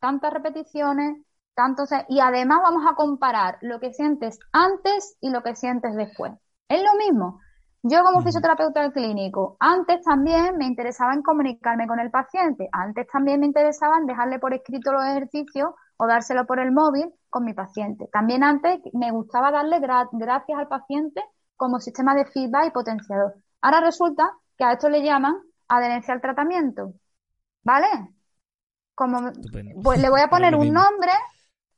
tantas 0.00 0.32
repeticiones, 0.32 1.22
tantos, 1.54 1.90
y 2.08 2.20
además 2.20 2.60
vamos 2.62 2.84
a 2.88 2.94
comparar 2.94 3.58
lo 3.62 3.80
que 3.80 3.92
sientes 3.92 4.38
antes 4.52 5.16
y 5.20 5.30
lo 5.30 5.42
que 5.42 5.56
sientes 5.56 5.94
después. 5.96 6.32
Es 6.68 6.82
lo 6.82 6.94
mismo. 6.94 7.40
Yo 7.82 8.02
como 8.02 8.22
fisioterapeuta 8.22 8.90
clínico, 8.92 9.58
antes 9.60 10.02
también 10.02 10.56
me 10.56 10.64
interesaba 10.64 11.12
en 11.12 11.22
comunicarme 11.22 11.86
con 11.86 12.00
el 12.00 12.10
paciente, 12.10 12.66
antes 12.72 13.06
también 13.08 13.40
me 13.40 13.46
interesaba 13.46 13.98
en 13.98 14.06
dejarle 14.06 14.38
por 14.38 14.54
escrito 14.54 14.90
los 14.90 15.04
ejercicios 15.04 15.74
o 15.98 16.06
dárselo 16.06 16.46
por 16.46 16.60
el 16.60 16.72
móvil 16.72 17.12
con 17.28 17.44
mi 17.44 17.52
paciente. 17.52 18.08
También 18.10 18.42
antes 18.42 18.80
me 18.94 19.10
gustaba 19.10 19.50
darle 19.50 19.80
gracias 19.80 20.58
al 20.58 20.68
paciente 20.68 21.20
como 21.56 21.78
sistema 21.78 22.14
de 22.14 22.24
feedback 22.24 22.68
y 22.68 22.70
potenciador. 22.70 23.34
Ahora 23.60 23.80
resulta 23.80 24.32
que 24.56 24.64
a 24.64 24.72
esto 24.72 24.88
le 24.88 25.02
llaman 25.02 25.34
adherencia 25.68 26.14
al 26.14 26.20
tratamiento. 26.20 26.94
¿Vale? 27.62 27.86
Como 28.94 29.30
pues 29.82 30.00
le 30.00 30.08
voy 30.08 30.20
a 30.20 30.28
poner 30.30 30.54
un 30.54 30.72
nombre 30.72 31.12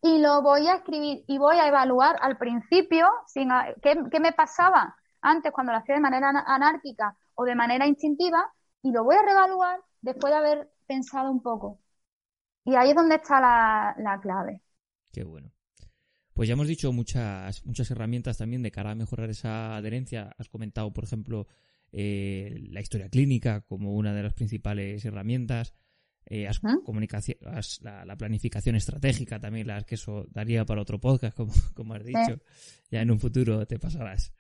y 0.03 0.19
lo 0.19 0.43
voy 0.43 0.67
a 0.69 0.77
escribir 0.77 1.25
y 1.27 1.39
voy 1.39 1.57
a 1.57 1.69
evaluar 1.69 2.17
al 2.21 2.37
principio 2.39 3.09
sin, 3.27 3.49
¿qué, 3.83 3.97
qué 4.11 4.21
me 4.21 4.33
pasaba 4.33 4.97
antes 5.21 5.53
cuando 5.53 5.73
lo 5.73 5.79
hacía 5.79 5.97
de 5.97 6.01
manera 6.01 6.31
anárquica 6.47 7.17
o 7.35 7.45
de 7.45 7.55
manera 7.55 7.87
instintiva 7.87 8.53
y 8.83 8.93
lo 8.93 9.05
voy 9.05 9.17
a 9.17 9.23
reevaluar 9.23 9.81
después 10.01 10.33
de 10.33 10.39
haber 10.39 10.71
pensado 10.87 11.31
un 11.31 11.43
poco. 11.43 11.81
Y 12.65 12.75
ahí 12.75 12.91
es 12.91 12.95
donde 12.95 13.17
está 13.17 13.41
la, 13.41 14.21
clave. 14.23 14.61
Qué 15.13 15.25
bueno. 15.25 15.53
Pues 16.35 16.49
ya 16.49 16.55
hemos 16.55 16.69
dicho 16.69 16.93
muchas, 16.93 17.65
muchas 17.65 17.91
herramientas 17.91 18.39
también 18.39 18.63
de 18.63 18.71
cara 18.71 18.91
a 18.91 18.95
mejorar 18.95 19.31
esa 19.31 19.77
adherencia. 19.77 20.35
Has 20.39 20.49
comentado, 20.49 20.93
por 20.93 21.05
ejemplo, 21.05 21.47
eh, 21.93 22.57
la 22.71 22.81
historia 22.81 23.09
clínica 23.09 23.63
como 23.63 23.95
una 23.95 24.13
de 24.13 24.23
las 24.23 24.35
principales 24.35 25.05
herramientas. 25.05 25.75
Eh, 26.29 26.49
la, 27.83 28.17
planificación 28.17 28.75
estratégica 28.75 29.39
también, 29.39 29.69
las 29.69 29.85
que 29.85 29.95
eso 29.95 30.27
daría 30.31 30.65
para 30.65 30.83
otro 30.83 31.01
podcast, 31.01 31.37
como, 31.37 31.53
como 31.75 31.95
has 31.95 32.05
dicho. 32.05 32.41
Ya 32.91 33.03
en 33.03 33.11
un 33.11 33.21
futuro 33.21 33.67
te 33.67 33.79
pasarás. 33.79 34.33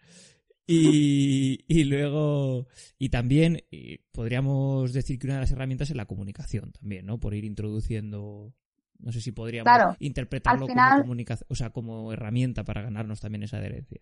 Y, 0.66 1.64
y 1.68 1.84
luego, 1.84 2.66
y 2.98 3.08
también 3.08 3.62
podríamos 4.10 4.92
decir 4.92 5.16
que 5.18 5.28
una 5.28 5.34
de 5.34 5.42
las 5.42 5.52
herramientas 5.52 5.90
es 5.90 5.96
la 5.96 6.06
comunicación 6.06 6.72
también, 6.72 7.06
¿no? 7.06 7.20
Por 7.20 7.34
ir 7.34 7.44
introduciendo, 7.44 8.52
no 8.98 9.12
sé 9.12 9.20
si 9.20 9.30
podríamos 9.30 9.96
interpretarlo 10.00 10.66
como 10.66 11.02
comunicación, 11.02 11.46
o 11.48 11.54
sea, 11.54 11.70
como 11.70 12.12
herramienta 12.12 12.64
para 12.64 12.82
ganarnos 12.82 13.20
también 13.20 13.44
esa 13.44 13.58
adherencia. 13.58 14.00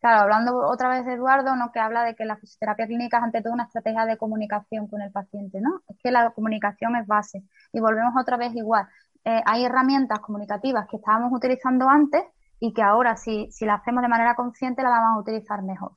Claro, 0.00 0.22
hablando 0.22 0.56
otra 0.68 0.88
vez 0.88 1.04
de 1.06 1.14
Eduardo, 1.14 1.56
¿no? 1.56 1.72
que 1.72 1.80
habla 1.80 2.04
de 2.04 2.14
que 2.14 2.24
la 2.24 2.36
fisioterapia 2.36 2.86
clínica 2.86 3.18
es 3.18 3.24
ante 3.24 3.42
todo 3.42 3.52
una 3.52 3.64
estrategia 3.64 4.06
de 4.06 4.16
comunicación 4.16 4.86
con 4.86 5.02
el 5.02 5.10
paciente, 5.10 5.60
¿no? 5.60 5.80
Es 5.88 5.96
que 6.00 6.12
la 6.12 6.30
comunicación 6.30 6.94
es 6.94 7.06
base. 7.06 7.42
Y 7.72 7.80
volvemos 7.80 8.14
otra 8.20 8.36
vez 8.36 8.54
igual. 8.54 8.86
Eh, 9.24 9.42
hay 9.44 9.64
herramientas 9.64 10.20
comunicativas 10.20 10.86
que 10.88 10.98
estábamos 10.98 11.32
utilizando 11.32 11.88
antes 11.88 12.22
y 12.60 12.72
que 12.72 12.82
ahora 12.82 13.16
si, 13.16 13.50
si 13.50 13.64
la 13.66 13.74
hacemos 13.74 14.02
de 14.02 14.08
manera 14.08 14.34
consciente 14.34 14.82
la 14.82 14.90
vamos 14.90 15.16
a 15.16 15.20
utilizar 15.20 15.62
mejor. 15.62 15.92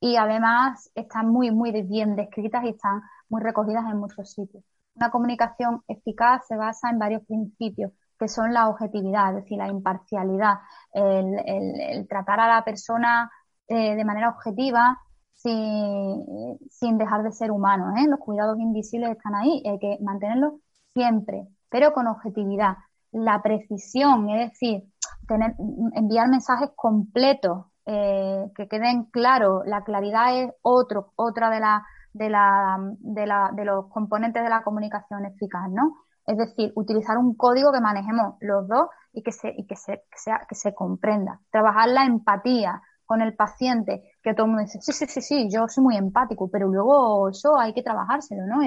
Y 0.00 0.16
además 0.16 0.90
están 0.94 1.28
muy, 1.28 1.50
muy 1.50 1.70
bien 1.82 2.16
descritas 2.16 2.64
y 2.64 2.70
están 2.70 3.02
muy 3.28 3.42
recogidas 3.42 3.84
en 3.90 3.98
muchos 3.98 4.32
sitios. 4.32 4.64
Una 4.94 5.10
comunicación 5.10 5.82
eficaz 5.88 6.46
se 6.46 6.56
basa 6.56 6.90
en 6.90 6.98
varios 6.98 7.22
principios, 7.24 7.92
que 8.18 8.28
son 8.28 8.52
la 8.52 8.68
objetividad, 8.68 9.30
es 9.30 9.44
decir, 9.44 9.58
la 9.58 9.68
imparcialidad, 9.68 10.54
el, 10.92 11.38
el, 11.46 12.08
tratar 12.08 12.40
a 12.40 12.48
la 12.48 12.64
persona 12.64 13.30
eh, 13.68 13.94
de 13.94 14.04
manera 14.04 14.30
objetiva 14.30 14.98
sin, 15.32 16.58
sin, 16.70 16.98
dejar 16.98 17.22
de 17.22 17.32
ser 17.32 17.50
humano. 17.50 17.94
¿eh? 17.96 18.06
Los 18.08 18.18
cuidados 18.18 18.58
invisibles 18.58 19.10
están 19.10 19.34
ahí 19.34 19.62
hay 19.64 19.78
que 19.78 19.98
mantenerlos 20.02 20.54
siempre, 20.94 21.46
pero 21.70 21.92
con 21.92 22.06
objetividad. 22.06 22.76
La 23.12 23.40
precisión, 23.42 24.28
es 24.30 24.50
decir, 24.50 24.84
tener, 25.26 25.54
enviar 25.94 26.28
mensajes 26.28 26.70
completos, 26.76 27.66
eh, 27.86 28.50
que 28.54 28.68
queden 28.68 29.04
claros. 29.04 29.62
La 29.66 29.82
claridad 29.82 30.36
es 30.38 30.52
otro, 30.62 31.12
otra 31.16 31.48
de, 31.50 31.60
la, 31.60 31.86
de, 32.12 32.28
la, 32.28 32.78
de, 32.98 33.26
la, 33.26 33.50
de 33.54 33.64
los 33.64 33.86
componentes 33.88 34.42
de 34.42 34.50
la 34.50 34.62
comunicación 34.62 35.24
eficaz, 35.24 35.70
¿no? 35.70 35.96
Es 36.28 36.36
decir, 36.36 36.72
utilizar 36.76 37.16
un 37.16 37.34
código 37.34 37.72
que 37.72 37.80
manejemos 37.80 38.34
los 38.40 38.68
dos 38.68 38.88
y 39.14 39.22
que 39.22 39.32
se, 39.32 39.54
y 39.56 39.66
que 39.66 39.76
se, 39.76 40.04
sea, 40.14 40.42
que 40.46 40.54
se 40.54 40.74
comprenda. 40.74 41.40
Trabajar 41.50 41.88
la 41.88 42.04
empatía 42.04 42.82
con 43.06 43.22
el 43.22 43.34
paciente, 43.34 44.02
que 44.22 44.34
todo 44.34 44.44
el 44.44 44.52
mundo 44.52 44.64
dice, 44.64 44.78
sí, 44.82 44.92
sí, 44.92 45.06
sí, 45.06 45.22
sí, 45.22 45.48
yo 45.50 45.66
soy 45.68 45.82
muy 45.82 45.96
empático, 45.96 46.50
pero 46.50 46.68
luego 46.68 47.30
eso 47.30 47.58
hay 47.58 47.72
que 47.72 47.82
trabajárselo, 47.82 48.46
¿no? 48.46 48.58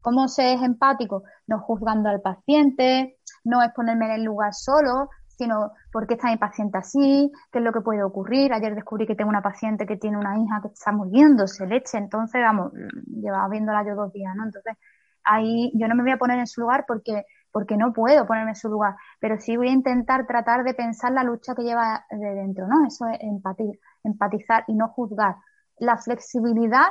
¿Cómo 0.00 0.28
se 0.28 0.54
es 0.54 0.62
empático? 0.62 1.24
No 1.48 1.58
juzgando 1.58 2.10
al 2.10 2.20
paciente, 2.20 3.18
no 3.42 3.60
es 3.60 3.72
ponerme 3.72 4.06
en 4.06 4.12
el 4.12 4.22
lugar 4.22 4.54
solo, 4.54 5.08
sino 5.26 5.72
por 5.90 6.06
qué 6.06 6.14
está 6.14 6.30
mi 6.30 6.36
paciente 6.36 6.78
así, 6.78 7.32
qué 7.50 7.58
es 7.58 7.64
lo 7.64 7.72
que 7.72 7.80
puede 7.80 8.04
ocurrir. 8.04 8.52
Ayer 8.52 8.76
descubrí 8.76 9.04
que 9.04 9.16
tengo 9.16 9.30
una 9.30 9.42
paciente 9.42 9.84
que 9.84 9.96
tiene 9.96 10.16
una 10.16 10.38
hija 10.38 10.60
que 10.62 10.68
está 10.68 10.92
muriéndose 10.92 11.66
leche, 11.66 11.98
entonces, 11.98 12.40
vamos, 12.40 12.72
llevaba 13.06 13.48
viéndola 13.48 13.84
yo 13.84 13.96
dos 13.96 14.12
días, 14.12 14.36
¿no? 14.36 14.44
Entonces, 14.44 14.76
ahí 15.24 15.72
yo 15.74 15.88
no 15.88 15.94
me 15.94 16.02
voy 16.02 16.12
a 16.12 16.18
poner 16.18 16.38
en 16.38 16.46
su 16.46 16.60
lugar 16.60 16.84
porque, 16.86 17.24
porque 17.50 17.76
no 17.76 17.92
puedo 17.92 18.26
ponerme 18.26 18.52
en 18.52 18.56
su 18.56 18.68
lugar, 18.68 18.94
pero 19.20 19.38
sí 19.38 19.56
voy 19.56 19.68
a 19.68 19.72
intentar 19.72 20.26
tratar 20.26 20.64
de 20.64 20.74
pensar 20.74 21.12
la 21.12 21.24
lucha 21.24 21.54
que 21.54 21.62
lleva 21.62 22.04
de 22.10 22.34
dentro, 22.34 22.66
¿no? 22.66 22.86
Eso 22.86 23.06
es 23.08 23.18
empatir, 23.20 23.78
empatizar 24.02 24.64
y 24.68 24.74
no 24.74 24.88
juzgar. 24.88 25.36
La 25.78 25.96
flexibilidad 25.96 26.86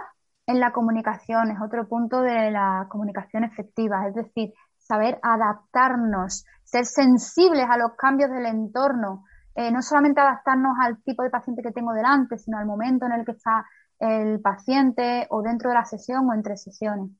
en 0.45 0.59
la 0.59 0.71
comunicación 0.71 1.51
es 1.51 1.61
otro 1.61 1.87
punto 1.87 2.21
de 2.21 2.51
la 2.51 2.87
comunicación 2.89 3.43
efectiva, 3.43 4.07
es 4.07 4.15
decir, 4.15 4.53
saber 4.77 5.19
adaptarnos, 5.21 6.45
ser 6.63 6.85
sensibles 6.85 7.65
a 7.69 7.77
los 7.77 7.93
cambios 7.95 8.29
del 8.29 8.45
entorno, 8.45 9.23
eh, 9.55 9.71
no 9.71 9.81
solamente 9.81 10.19
adaptarnos 10.19 10.75
al 10.81 11.01
tipo 11.03 11.23
de 11.23 11.29
paciente 11.29 11.61
que 11.61 11.71
tengo 11.71 11.93
delante, 11.93 12.37
sino 12.37 12.57
al 12.57 12.65
momento 12.65 13.05
en 13.05 13.13
el 13.13 13.25
que 13.25 13.33
está 13.33 13.65
el 13.99 14.41
paciente 14.41 15.27
o 15.29 15.41
dentro 15.41 15.69
de 15.69 15.75
la 15.75 15.85
sesión 15.85 16.27
o 16.29 16.33
entre 16.33 16.57
sesiones. 16.57 17.11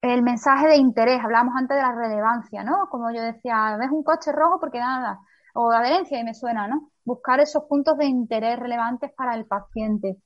El 0.00 0.22
mensaje 0.22 0.68
de 0.68 0.76
interés, 0.76 1.22
hablamos 1.22 1.54
antes 1.56 1.76
de 1.76 1.82
la 1.82 1.92
relevancia, 1.92 2.62
¿no? 2.64 2.88
Como 2.90 3.10
yo 3.12 3.22
decía, 3.22 3.76
ves 3.78 3.90
un 3.90 4.02
coche 4.04 4.32
rojo 4.32 4.60
porque 4.60 4.78
nada, 4.78 5.20
o 5.54 5.70
adherencia 5.70 6.20
y 6.20 6.24
me 6.24 6.34
suena, 6.34 6.68
¿no? 6.68 6.90
Buscar 7.04 7.40
esos 7.40 7.64
puntos 7.64 7.96
de 7.98 8.06
interés 8.06 8.58
relevantes 8.58 9.12
para 9.16 9.34
el 9.34 9.46
paciente. 9.46 10.18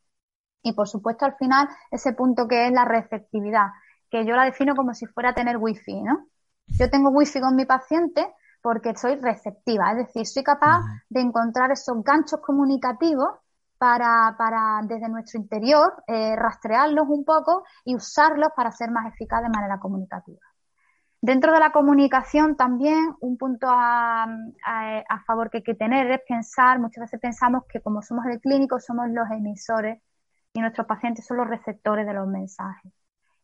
Y 0.62 0.75
por 0.75 0.89
supuesto, 0.89 1.25
al 1.25 1.37
final, 1.37 1.69
ese 1.91 2.12
punto 2.12 2.47
que 2.49 2.67
es 2.67 2.73
la 2.73 2.85
receptividad, 2.85 3.69
que 4.11 4.27
yo 4.27 4.35
la 4.37 4.45
defino 4.45 4.75
como 4.77 4.95
si 4.95 5.07
fuera 5.07 5.35
tener 5.35 5.57
wifi, 5.57 6.03
¿no? 6.03 6.27
Yo 6.67 6.91
tengo 6.91 7.11
wifi 7.11 7.41
con 7.41 7.57
mi 7.57 7.65
paciente 7.65 8.27
porque 8.62 8.95
soy 8.97 9.17
receptiva, 9.17 9.93
es 9.93 9.99
decir, 9.99 10.27
soy 10.27 10.45
capaz 10.45 10.83
de 11.09 11.21
encontrar 11.21 11.71
esos 11.73 12.03
ganchos 12.05 12.41
comunicativos 12.41 13.31
para, 13.80 14.34
para 14.37 14.82
desde 14.84 15.08
nuestro 15.08 15.40
interior 15.40 16.04
eh, 16.06 16.37
rastrearlos 16.37 17.08
un 17.08 17.25
poco 17.25 17.64
y 17.82 17.96
usarlos 17.96 18.50
para 18.54 18.70
ser 18.72 18.90
más 18.90 19.10
eficaz 19.10 19.42
de 19.42 19.49
manera 19.49 19.80
comunicativa. 19.80 20.38
Dentro 21.22 21.50
de 21.50 21.60
la 21.60 21.72
comunicación 21.72 22.56
también 22.56 23.14
un 23.20 23.38
punto 23.38 23.68
a, 23.70 24.25
a, 24.66 25.20
favor 25.26 25.49
que 25.49 25.58
hay 25.58 25.62
que 25.62 25.75
tener 25.75 26.10
es 26.10 26.20
pensar, 26.28 26.78
muchas 26.78 27.04
veces 27.04 27.20
pensamos 27.20 27.64
que 27.70 27.80
como 27.80 28.02
somos 28.02 28.26
el 28.26 28.38
clínico 28.40 28.78
somos 28.80 29.08
los 29.08 29.30
emisores 29.30 30.02
y 30.52 30.60
nuestros 30.60 30.87
pacientes 30.87 31.26
son 31.26 31.38
los 31.38 31.49
receptores 31.49 32.06
de 32.06 32.12
los 32.12 32.28
mensajes 32.28 32.92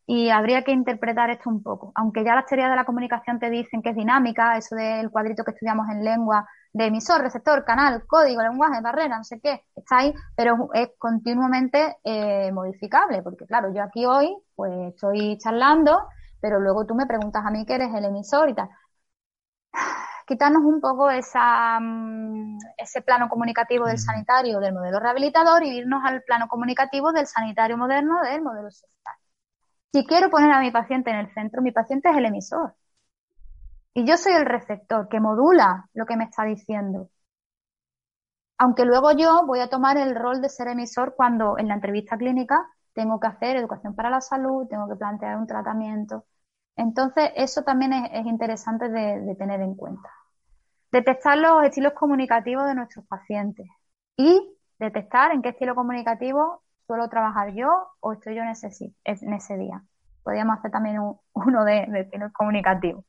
y 0.05 0.29
habría 0.29 0.63
que 0.63 0.71
interpretar 0.71 1.31
esto 1.31 1.49
un 1.49 1.63
poco. 1.63 1.91
Aunque 1.95 2.23
ya 2.23 2.35
las 2.35 2.45
teorías 2.45 2.69
de 2.69 2.75
la 2.75 2.85
comunicación 2.85 3.39
te 3.39 3.49
dicen 3.49 3.81
que 3.81 3.89
es 3.89 3.95
dinámica, 3.95 4.55
eso 4.55 4.75
del 4.75 5.09
cuadrito 5.09 5.43
que 5.43 5.51
estudiamos 5.51 5.89
en 5.89 6.03
lengua, 6.03 6.47
de 6.73 6.85
emisor, 6.85 7.21
receptor, 7.21 7.65
canal, 7.65 8.05
código, 8.07 8.41
lenguaje, 8.41 8.81
barrera, 8.81 9.17
no 9.17 9.23
sé 9.23 9.39
qué, 9.39 9.63
está 9.75 9.99
ahí, 9.99 10.13
pero 10.35 10.69
es 10.73 10.89
continuamente 10.97 11.97
eh, 12.03 12.51
modificable, 12.51 13.21
porque 13.23 13.45
claro, 13.45 13.73
yo 13.73 13.83
aquí 13.83 14.05
hoy 14.05 14.35
pues 14.55 14.71
estoy 14.93 15.37
charlando, 15.37 16.07
pero 16.41 16.59
luego 16.59 16.85
tú 16.85 16.95
me 16.95 17.05
preguntas 17.07 17.43
a 17.45 17.51
mí 17.51 17.65
que 17.65 17.75
eres 17.75 17.93
el 17.93 18.05
emisor 18.05 18.49
y 18.49 18.55
tal. 18.55 18.69
Quitarnos 20.27 20.63
un 20.63 20.81
poco 20.81 21.09
esa, 21.09 21.79
mm, 21.79 22.57
ese 22.77 23.01
plano 23.01 23.29
comunicativo 23.29 23.85
del 23.85 23.97
sanitario, 23.97 24.59
del 24.59 24.73
modelo 24.73 24.99
rehabilitador, 24.99 25.63
y 25.63 25.69
irnos 25.77 26.03
al 26.05 26.21
plano 26.23 26.47
comunicativo 26.49 27.13
del 27.13 27.27
sanitario 27.27 27.77
moderno, 27.77 28.21
del 28.23 28.41
modelo 28.41 28.69
social. 28.69 29.15
Si 29.93 30.05
quiero 30.05 30.29
poner 30.29 30.51
a 30.51 30.59
mi 30.59 30.71
paciente 30.71 31.09
en 31.11 31.17
el 31.17 31.33
centro, 31.33 31.61
mi 31.61 31.71
paciente 31.71 32.09
es 32.09 32.17
el 32.17 32.25
emisor. 32.25 32.75
Y 33.97 34.05
yo 34.05 34.15
soy 34.15 34.33
el 34.33 34.45
receptor 34.45 35.09
que 35.09 35.19
modula 35.19 35.89
lo 35.95 36.05
que 36.05 36.15
me 36.15 36.25
está 36.25 36.43
diciendo. 36.43 37.09
Aunque 38.59 38.85
luego 38.85 39.11
yo 39.13 39.43
voy 39.47 39.59
a 39.59 39.69
tomar 39.69 39.97
el 39.97 40.13
rol 40.15 40.39
de 40.39 40.49
ser 40.49 40.67
emisor 40.67 41.15
cuando 41.15 41.57
en 41.57 41.67
la 41.67 41.73
entrevista 41.73 42.15
clínica 42.15 42.63
tengo 42.93 43.19
que 43.19 43.25
hacer 43.25 43.55
educación 43.55 43.95
para 43.95 44.11
la 44.11 44.21
salud, 44.21 44.67
tengo 44.67 44.87
que 44.87 44.97
plantear 44.97 45.35
un 45.37 45.47
tratamiento. 45.47 46.25
Entonces, 46.75 47.31
eso 47.35 47.63
también 47.63 47.91
es, 47.91 48.23
interesante 48.27 48.87
de, 48.87 49.35
tener 49.35 49.61
en 49.61 49.73
cuenta. 49.73 50.11
Detectar 50.91 51.35
los 51.39 51.63
estilos 51.63 51.93
comunicativos 51.93 52.67
de 52.67 52.75
nuestros 52.75 53.03
pacientes 53.07 53.65
y 54.15 54.39
detectar 54.77 55.31
en 55.31 55.41
qué 55.41 55.49
estilo 55.49 55.73
comunicativo 55.73 56.61
suelo 56.85 57.09
trabajar 57.09 57.51
yo 57.55 57.69
o 57.99 58.13
estoy 58.13 58.35
yo 58.35 58.43
en 58.43 58.49
ese, 58.49 58.69
ese 59.03 59.57
día. 59.57 59.83
Podríamos 60.21 60.59
hacer 60.59 60.69
también 60.69 60.99
uno 61.33 61.65
de, 61.65 61.87
de 61.87 62.01
estilo 62.01 62.29
comunicativo. 62.31 63.03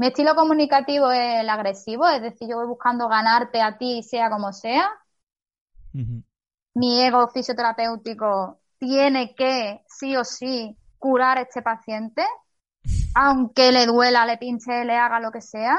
Mi 0.00 0.06
estilo 0.06 0.34
comunicativo 0.34 1.12
es 1.12 1.40
el 1.42 1.50
agresivo, 1.50 2.08
es 2.08 2.22
decir, 2.22 2.48
yo 2.48 2.56
voy 2.56 2.66
buscando 2.66 3.06
ganarte 3.06 3.60
a 3.60 3.76
ti, 3.76 4.02
sea 4.02 4.30
como 4.30 4.50
sea. 4.50 4.88
mi 6.72 7.02
ego 7.02 7.28
fisioterapéutico 7.28 8.60
tiene 8.78 9.34
que, 9.34 9.82
sí 9.86 10.16
o 10.16 10.24
sí, 10.24 10.74
curar 10.98 11.36
a 11.36 11.42
este 11.42 11.60
paciente, 11.60 12.24
aunque 13.14 13.72
le 13.72 13.84
duela, 13.84 14.24
le 14.24 14.38
pinche, 14.38 14.86
le 14.86 14.96
haga 14.96 15.20
lo 15.20 15.30
que 15.30 15.42
sea, 15.42 15.78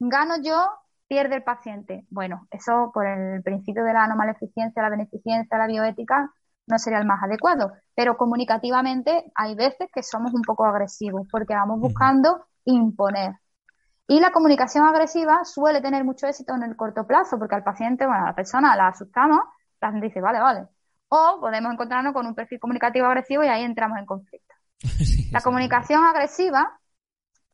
gano 0.00 0.42
yo, 0.42 0.68
pierde 1.06 1.36
el 1.36 1.44
paciente. 1.44 2.04
Bueno, 2.10 2.48
eso 2.50 2.90
por 2.92 3.06
el 3.06 3.40
principio 3.44 3.84
de 3.84 3.92
la 3.92 4.08
no 4.08 4.16
maleficencia, 4.16 4.82
la 4.82 4.90
beneficencia, 4.90 5.56
la 5.56 5.68
bioética, 5.68 6.34
no 6.66 6.76
sería 6.80 6.98
el 6.98 7.06
más 7.06 7.22
adecuado. 7.22 7.70
Pero 7.94 8.16
comunicativamente 8.16 9.30
hay 9.36 9.54
veces 9.54 9.88
que 9.94 10.02
somos 10.02 10.34
un 10.34 10.42
poco 10.42 10.64
agresivos 10.64 11.28
porque 11.30 11.54
vamos 11.54 11.78
buscando 11.78 12.46
imponer. 12.64 13.36
Y 14.10 14.18
la 14.18 14.32
comunicación 14.32 14.84
agresiva 14.84 15.44
suele 15.44 15.80
tener 15.80 16.02
mucho 16.02 16.26
éxito 16.26 16.52
en 16.56 16.64
el 16.64 16.74
corto 16.74 17.06
plazo 17.06 17.38
porque 17.38 17.54
al 17.54 17.62
paciente, 17.62 18.06
bueno, 18.06 18.24
a 18.24 18.30
la 18.30 18.34
persona 18.34 18.74
la 18.74 18.88
asustamos, 18.88 19.38
la 19.80 19.92
gente 19.92 20.08
dice, 20.08 20.20
vale, 20.20 20.40
vale. 20.40 20.66
O 21.06 21.38
podemos 21.40 21.72
encontrarnos 21.72 22.12
con 22.12 22.26
un 22.26 22.34
perfil 22.34 22.58
comunicativo 22.58 23.06
agresivo 23.06 23.44
y 23.44 23.46
ahí 23.46 23.62
entramos 23.62 23.98
en 23.98 24.06
conflicto. 24.06 24.52
la 25.30 25.40
comunicación 25.42 26.02
agresiva, 26.04 26.76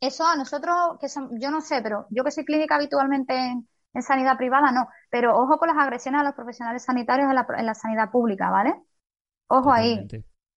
eso 0.00 0.26
a 0.26 0.34
nosotros, 0.34 0.96
que 0.98 1.10
son, 1.10 1.38
yo 1.38 1.50
no 1.50 1.60
sé, 1.60 1.82
pero 1.82 2.06
yo 2.08 2.24
que 2.24 2.30
soy 2.30 2.46
clínica 2.46 2.76
habitualmente 2.76 3.34
en, 3.36 3.68
sanidad 4.02 4.38
privada, 4.38 4.72
no. 4.72 4.88
Pero 5.10 5.36
ojo 5.36 5.58
con 5.58 5.68
las 5.68 5.76
agresiones 5.76 6.22
a 6.22 6.24
los 6.24 6.34
profesionales 6.34 6.82
sanitarios 6.84 7.28
en 7.28 7.66
la, 7.66 7.74
sanidad 7.74 8.10
pública, 8.10 8.48
¿vale? 8.48 8.74
Ojo 9.48 9.70
ahí. 9.70 10.08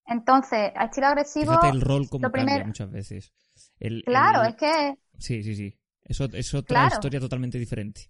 Entonces, 0.05 0.71
a 0.77 0.85
estilo 0.85 1.07
agresivo. 1.07 1.51
Fíjate 1.51 1.75
el 1.75 1.81
rol 1.81 2.07
como 2.09 2.31
cambia 2.31 2.63
muchas 2.65 2.89
veces. 2.89 3.33
claro, 4.05 4.43
es 4.43 4.55
que. 4.55 4.97
Sí, 5.17 5.43
sí, 5.43 5.55
sí. 5.55 5.78
Eso 6.09 6.25
es 6.33 6.53
otra 6.55 6.87
historia 6.87 7.19
totalmente 7.19 7.59
diferente. 7.59 8.09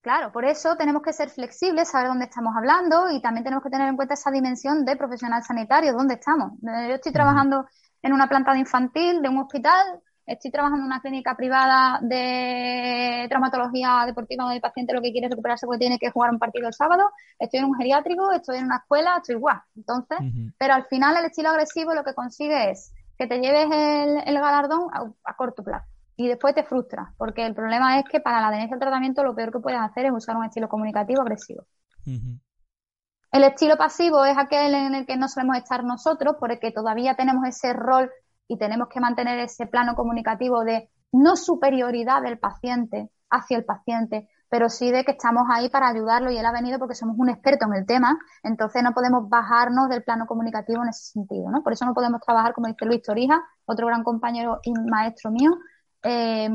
Claro, 0.00 0.32
por 0.32 0.46
eso 0.46 0.76
tenemos 0.76 1.02
que 1.02 1.12
ser 1.12 1.28
flexibles, 1.28 1.90
saber 1.90 2.08
dónde 2.08 2.24
estamos 2.24 2.56
hablando 2.56 3.10
y 3.10 3.20
también 3.20 3.44
tenemos 3.44 3.62
que 3.62 3.68
tener 3.68 3.86
en 3.86 3.96
cuenta 3.96 4.14
esa 4.14 4.30
dimensión 4.30 4.86
de 4.86 4.96
profesional 4.96 5.42
sanitario, 5.42 5.92
dónde 5.92 6.14
estamos. 6.14 6.52
Eh, 6.62 6.88
yo 6.88 6.94
estoy 6.94 7.12
trabajando 7.12 7.66
en 8.02 8.14
una 8.14 8.26
planta 8.26 8.54
de 8.54 8.60
infantil 8.60 9.20
de 9.20 9.28
un 9.28 9.36
hospital, 9.36 10.00
estoy 10.24 10.50
trabajando 10.50 10.84
en 10.84 10.86
una 10.86 11.02
clínica 11.02 11.36
privada 11.36 11.98
de 12.00 13.26
traumatología 13.28 14.04
deportiva 14.06 14.44
donde 14.44 14.56
el 14.56 14.62
paciente 14.62 14.94
lo 14.94 15.02
que 15.02 15.12
quiere 15.12 15.26
es 15.26 15.30
recuperarse 15.32 15.66
porque 15.66 15.80
tiene 15.80 15.98
que 15.98 16.10
jugar 16.10 16.30
un 16.30 16.38
partido 16.38 16.68
el 16.68 16.72
sábado, 16.72 17.10
estoy 17.38 17.60
en 17.60 17.66
un 17.66 17.74
geriátrico, 17.74 18.32
estoy 18.32 18.56
en 18.56 18.64
una 18.64 18.78
escuela, 18.78 19.18
estoy 19.18 19.34
igual. 19.34 19.60
Entonces, 19.76 20.16
pero 20.56 20.72
al 20.72 20.86
final 20.86 21.14
el 21.18 21.26
estilo 21.26 21.50
agresivo 21.50 21.92
lo 21.92 22.04
que 22.04 22.14
consigue 22.14 22.70
es 22.70 22.94
que 23.18 23.26
te 23.26 23.38
lleves 23.38 23.66
el, 23.70 24.34
galardón 24.40 24.88
a 25.24 25.36
corto 25.36 25.62
plazo 25.62 25.99
y 26.20 26.28
después 26.28 26.54
te 26.54 26.64
frustra, 26.64 27.14
porque 27.16 27.46
el 27.46 27.54
problema 27.54 27.98
es 27.98 28.04
que 28.04 28.20
para 28.20 28.42
la 28.42 28.48
adherencia 28.48 28.74
al 28.74 28.80
tratamiento 28.80 29.24
lo 29.24 29.34
peor 29.34 29.50
que 29.50 29.58
puedes 29.58 29.80
hacer 29.80 30.04
es 30.04 30.12
usar 30.12 30.36
un 30.36 30.44
estilo 30.44 30.68
comunicativo 30.68 31.22
agresivo. 31.22 31.64
El 32.04 33.44
estilo 33.44 33.78
pasivo 33.78 34.26
es 34.26 34.36
aquel 34.36 34.74
en 34.74 34.94
el 34.94 35.06
que 35.06 35.16
no 35.16 35.28
solemos 35.28 35.56
estar 35.56 35.82
nosotros, 35.82 36.36
porque 36.38 36.72
todavía 36.72 37.14
tenemos 37.14 37.48
ese 37.48 37.72
rol 37.72 38.10
y 38.48 38.58
tenemos 38.58 38.88
que 38.88 39.00
mantener 39.00 39.38
ese 39.38 39.66
plano 39.66 39.94
comunicativo 39.94 40.62
de 40.62 40.90
no 41.10 41.36
superioridad 41.36 42.20
del 42.20 42.38
paciente 42.38 43.08
hacia 43.30 43.56
el 43.56 43.64
paciente, 43.64 44.28
pero 44.50 44.68
sí 44.68 44.90
de 44.90 45.04
que 45.04 45.12
estamos 45.12 45.44
ahí 45.50 45.70
para 45.70 45.88
ayudarlo 45.88 46.30
y 46.30 46.36
él 46.36 46.44
ha 46.44 46.52
venido 46.52 46.78
porque 46.78 46.96
somos 46.96 47.16
un 47.18 47.30
experto 47.30 47.64
en 47.64 47.76
el 47.76 47.86
tema, 47.86 48.18
entonces 48.42 48.82
no 48.82 48.92
podemos 48.92 49.26
bajarnos 49.30 49.88
del 49.88 50.02
plano 50.02 50.26
comunicativo 50.26 50.82
en 50.82 50.90
ese 50.90 51.12
sentido, 51.12 51.50
¿no? 51.50 51.62
Por 51.62 51.72
eso 51.72 51.86
no 51.86 51.94
podemos 51.94 52.20
trabajar, 52.20 52.52
como 52.52 52.66
dice 52.66 52.84
Luis 52.84 53.00
Torija, 53.00 53.40
otro 53.64 53.86
gran 53.86 54.02
compañero 54.02 54.58
y 54.64 54.74
maestro 54.74 55.30
mío, 55.30 55.56
eh, 56.02 56.48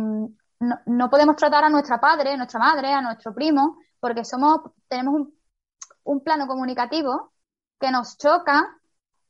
no, 0.86 1.10
podemos 1.10 1.36
tratar 1.36 1.64
a 1.64 1.70
nuestra 1.70 2.00
padre, 2.00 2.32
a 2.32 2.38
nuestra 2.38 2.60
madre, 2.60 2.92
a 2.92 3.02
nuestro 3.02 3.34
primo, 3.34 3.78
porque 4.00 4.24
somos, 4.24 4.62
tenemos 4.88 5.28
un, 6.04 6.24
plano 6.24 6.48
comunicativo 6.48 7.34
que 7.80 7.92
nos 7.92 8.18
choca 8.18 8.64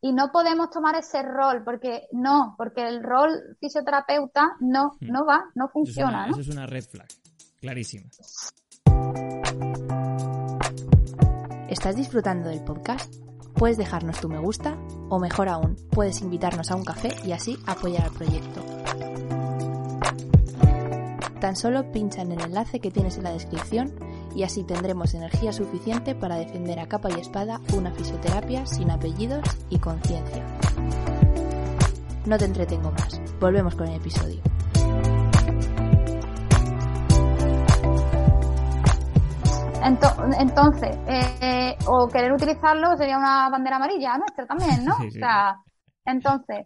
y 0.01 0.13
no 0.13 0.31
podemos 0.31 0.69
tomar 0.69 0.95
ese 0.95 1.23
rol, 1.23 1.63
porque 1.63 2.07
no, 2.11 2.55
porque 2.57 2.87
el 2.87 3.03
rol 3.03 3.57
fisioterapeuta 3.59 4.55
no, 4.59 4.97
hmm. 4.99 5.11
no 5.11 5.25
va, 5.25 5.45
no 5.55 5.67
funciona. 5.69 6.27
Eso 6.27 6.41
es, 6.41 6.49
una, 6.49 6.67
red 6.67 6.83
flag, 6.83 7.07
clarísima. 7.59 8.09
¿Estás 11.67 11.95
disfrutando 11.95 12.49
del 12.49 12.63
podcast? 12.63 13.13
Puedes 13.55 13.77
dejarnos 13.77 14.19
tu 14.19 14.29
me 14.29 14.37
gusta 14.37 14.77
o 15.09 15.17
mejor 15.17 15.49
aún, 15.49 15.75
puedes 15.91 16.21
invitarnos 16.21 16.71
a 16.71 16.75
un 16.75 16.83
café 16.83 17.09
y 17.25 17.31
así 17.31 17.57
apoyar 17.65 18.03
al 18.03 18.11
proyecto. 18.11 18.63
Tan 21.45 21.55
solo 21.55 21.91
pincha 21.91 22.23
en 22.23 22.31
el 22.31 22.41
enlace 22.41 22.79
que 22.79 22.89
tienes 22.89 23.19
en 23.19 23.23
la 23.25 23.31
descripción 23.31 23.93
y 24.35 24.41
así 24.41 24.63
tendremos 24.63 25.13
energía 25.13 25.53
suficiente 25.53 26.15
para 26.15 26.37
defender 26.37 26.79
a 26.79 26.87
capa 26.87 27.09
y 27.15 27.19
espada 27.19 27.61
una 27.77 27.91
fisioterapia 27.91 28.65
sin 28.65 28.89
apellidos 28.89 29.43
y 29.69 29.77
conciencia. 29.77 30.43
No 32.25 32.35
te 32.39 32.45
entretengo 32.45 32.89
más, 32.89 33.21
volvemos 33.39 33.75
con 33.75 33.87
el 33.89 33.97
episodio. 33.97 34.41
Entonces, 40.39 40.97
eh, 41.07 41.75
o 41.85 42.07
querer 42.07 42.33
utilizarlo 42.33 42.97
sería 42.97 43.19
una 43.19 43.51
bandera 43.51 43.75
amarilla 43.75 44.17
nuestra 44.17 44.47
también, 44.47 44.83
¿no? 44.83 44.95
O 45.07 45.11
sea, 45.11 45.57
entonces, 46.05 46.65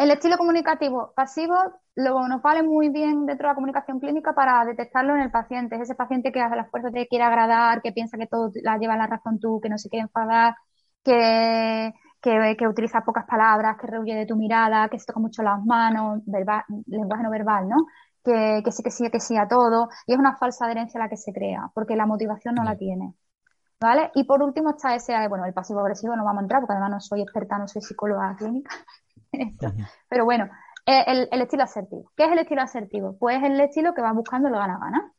el 0.00 0.10
estilo 0.10 0.38
comunicativo 0.38 1.12
pasivo 1.14 1.54
lo, 1.94 2.26
nos 2.26 2.40
vale 2.40 2.62
muy 2.62 2.88
bien 2.88 3.26
dentro 3.26 3.46
de 3.46 3.50
la 3.50 3.54
comunicación 3.54 4.00
clínica 4.00 4.32
para 4.34 4.64
detectarlo 4.64 5.14
en 5.14 5.20
el 5.20 5.30
paciente. 5.30 5.76
Es 5.76 5.82
ese 5.82 5.94
paciente 5.94 6.32
que 6.32 6.40
hace 6.40 6.56
las 6.56 6.70
fuerzas 6.70 6.92
de 6.92 7.06
quiere 7.06 7.24
agradar, 7.24 7.82
que 7.82 7.92
piensa 7.92 8.16
que 8.16 8.26
todo 8.26 8.50
la 8.62 8.78
lleva 8.78 8.96
la 8.96 9.06
razón 9.06 9.38
tú, 9.38 9.60
que 9.62 9.68
no 9.68 9.76
se 9.76 9.90
quiere 9.90 10.04
enfadar, 10.04 10.54
que, 11.04 11.92
que, 12.22 12.66
utiliza 12.66 13.02
pocas 13.02 13.26
palabras, 13.26 13.76
que 13.78 13.86
rehuye 13.88 14.14
de 14.14 14.24
tu 14.24 14.36
mirada, 14.36 14.88
que 14.88 14.98
se 14.98 15.04
toca 15.04 15.20
mucho 15.20 15.42
las 15.42 15.62
manos, 15.66 16.22
lenguaje 16.86 17.22
no 17.22 17.30
verbal, 17.30 17.68
¿no? 17.68 17.76
Que, 18.24 18.62
que 18.64 18.72
sí, 18.72 18.82
que 18.82 18.90
sí, 18.90 19.10
que 19.10 19.20
sí 19.20 19.36
a 19.36 19.48
todo. 19.48 19.90
Y 20.06 20.14
es 20.14 20.18
una 20.18 20.36
falsa 20.36 20.64
adherencia 20.64 20.98
la 20.98 21.10
que 21.10 21.18
se 21.18 21.32
crea, 21.32 21.70
porque 21.74 21.94
la 21.96 22.06
motivación 22.06 22.54
no 22.54 22.64
la 22.64 22.76
tiene. 22.76 23.14
¿Vale? 23.80 24.10
Y 24.14 24.24
por 24.24 24.42
último 24.42 24.70
está 24.70 24.94
ese, 24.94 25.14
bueno, 25.28 25.46
el 25.46 25.54
pasivo 25.54 25.80
agresivo 25.80 26.14
no 26.14 26.24
vamos 26.24 26.40
a 26.40 26.42
entrar 26.44 26.60
porque 26.60 26.74
además 26.74 26.90
no 26.90 27.00
soy 27.00 27.22
experta, 27.22 27.58
no 27.58 27.66
soy 27.66 27.82
psicóloga 27.82 28.36
clínica. 28.36 28.70
Pero 30.08 30.24
bueno, 30.24 30.48
eh, 30.86 31.28
el, 31.30 31.42
estilo 31.42 31.64
asertivo. 31.64 32.10
¿Qué 32.16 32.24
es 32.24 32.32
el 32.32 32.38
estilo 32.38 32.62
asertivo? 32.62 33.16
Pues 33.18 33.38
es 33.38 33.44
el 33.44 33.60
estilo 33.60 33.94
que 33.94 34.02
va 34.02 34.12
buscando 34.12 34.48
el 34.48 34.54
gana-gana. 34.54 35.12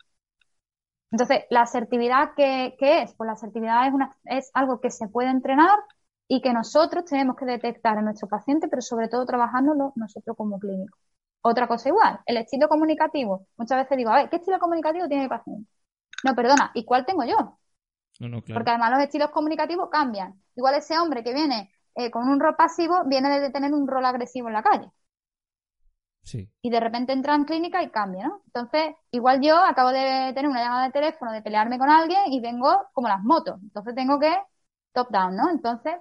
Entonces, 1.11 1.43
la 1.49 1.61
asertividad, 1.61 2.31
¿qué, 2.35 2.75
es? 2.79 3.13
Pues 3.15 3.27
la 3.27 3.33
asertividad 3.33 3.87
es, 3.87 3.93
una, 3.93 4.15
es 4.25 4.49
algo 4.53 4.79
que 4.79 4.89
se 4.89 5.07
puede 5.07 5.29
entrenar 5.29 5.77
y 6.27 6.41
que 6.41 6.53
nosotros 6.53 7.05
tenemos 7.05 7.35
que 7.35 7.45
detectar 7.45 7.97
en 7.97 8.05
nuestro 8.05 8.27
paciente, 8.29 8.69
pero 8.69 8.81
sobre 8.81 9.09
todo 9.09 9.25
trabajándolo 9.25 9.91
nosotros 9.95 10.37
como 10.37 10.59
clínicos. 10.59 10.99
Otra 11.41 11.67
cosa 11.67 11.89
igual, 11.89 12.19
el 12.25 12.37
estilo 12.37 12.69
comunicativo. 12.69 13.47
Muchas 13.57 13.79
veces 13.79 13.97
digo, 13.97 14.11
a 14.11 14.17
ver, 14.17 14.29
¿qué 14.29 14.37
estilo 14.37 14.59
comunicativo 14.59 15.07
tiene 15.07 15.23
mi 15.23 15.29
paciente? 15.29 15.69
No, 16.23 16.35
perdona, 16.35 16.71
¿y 16.73 16.85
cuál 16.85 17.05
tengo 17.05 17.23
yo? 17.25 17.57
Porque 18.53 18.69
además 18.69 18.91
los 18.91 19.01
estilos 19.01 19.31
comunicativos 19.31 19.89
cambian. 19.89 20.41
Igual 20.55 20.75
ese 20.75 20.97
hombre 20.99 21.23
que 21.23 21.33
viene 21.33 21.71
eh, 21.95 22.11
con 22.11 22.27
un 22.29 22.39
rol 22.39 22.55
pasivo 22.55 23.03
viene 23.05 23.39
de 23.39 23.49
tener 23.51 23.73
un 23.73 23.87
rol 23.87 24.05
agresivo 24.05 24.47
en 24.47 24.53
la 24.53 24.63
calle. 24.63 24.91
Sí. 26.23 26.49
Y 26.63 26.69
de 26.69 26.79
repente 26.79 27.13
entra 27.13 27.33
en 27.35 27.45
clínica 27.45 27.81
y 27.81 27.89
cambia, 27.89 28.27
¿no? 28.27 28.41
Entonces, 28.45 28.95
igual 29.11 29.41
yo 29.41 29.57
acabo 29.57 29.89
de 29.89 30.31
tener 30.35 30.47
una 30.49 30.61
llamada 30.63 30.85
de 30.85 30.91
teléfono, 30.91 31.31
de 31.31 31.41
pelearme 31.41 31.79
con 31.79 31.89
alguien 31.89 32.31
y 32.31 32.39
vengo 32.39 32.69
como 32.93 33.07
las 33.07 33.21
motos. 33.23 33.59
Entonces 33.63 33.95
tengo 33.95 34.19
que 34.19 34.31
top 34.93 35.09
down, 35.11 35.35
¿no? 35.35 35.49
Entonces, 35.49 35.93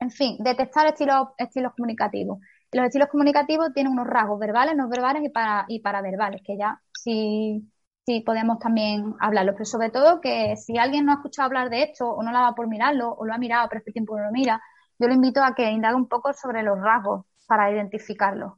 en 0.00 0.10
fin, 0.10 0.36
detectar 0.40 0.86
estilos, 0.86 1.28
estilos 1.38 1.72
comunicativos. 1.76 2.38
los 2.72 2.86
estilos 2.86 3.08
comunicativos 3.10 3.72
tienen 3.74 3.92
unos 3.92 4.06
rasgos 4.06 4.38
verbales, 4.40 4.76
no 4.76 4.88
verbales 4.88 5.24
y 5.24 5.28
para, 5.30 5.66
y 5.68 5.80
paraverbales, 5.80 6.42
que 6.44 6.56
ya 6.58 6.80
sí, 6.92 7.70
sí 8.06 8.20
podemos 8.22 8.58
también 8.58 9.14
hablarlo. 9.20 9.52
Pero 9.54 9.66
sobre 9.66 9.90
todo 9.90 10.20
que 10.20 10.56
si 10.56 10.78
alguien 10.78 11.06
no 11.06 11.12
ha 11.12 11.16
escuchado 11.16 11.46
hablar 11.46 11.70
de 11.70 11.82
esto 11.84 12.08
o 12.10 12.22
no 12.22 12.32
la 12.32 12.42
va 12.42 12.54
por 12.54 12.68
mirarlo 12.68 13.12
o 13.14 13.26
lo 13.26 13.34
ha 13.34 13.38
mirado 13.38 13.68
pero 13.68 13.80
este 13.80 13.92
tiempo 13.92 14.16
no 14.18 14.24
lo 14.26 14.32
mira, 14.32 14.62
yo 15.00 15.08
le 15.08 15.14
invito 15.14 15.42
a 15.42 15.54
que 15.54 15.70
indague 15.70 15.94
un 15.94 16.08
poco 16.08 16.34
sobre 16.34 16.62
los 16.62 16.78
rasgos 16.78 17.24
para 17.46 17.70
identificarlos, 17.72 18.52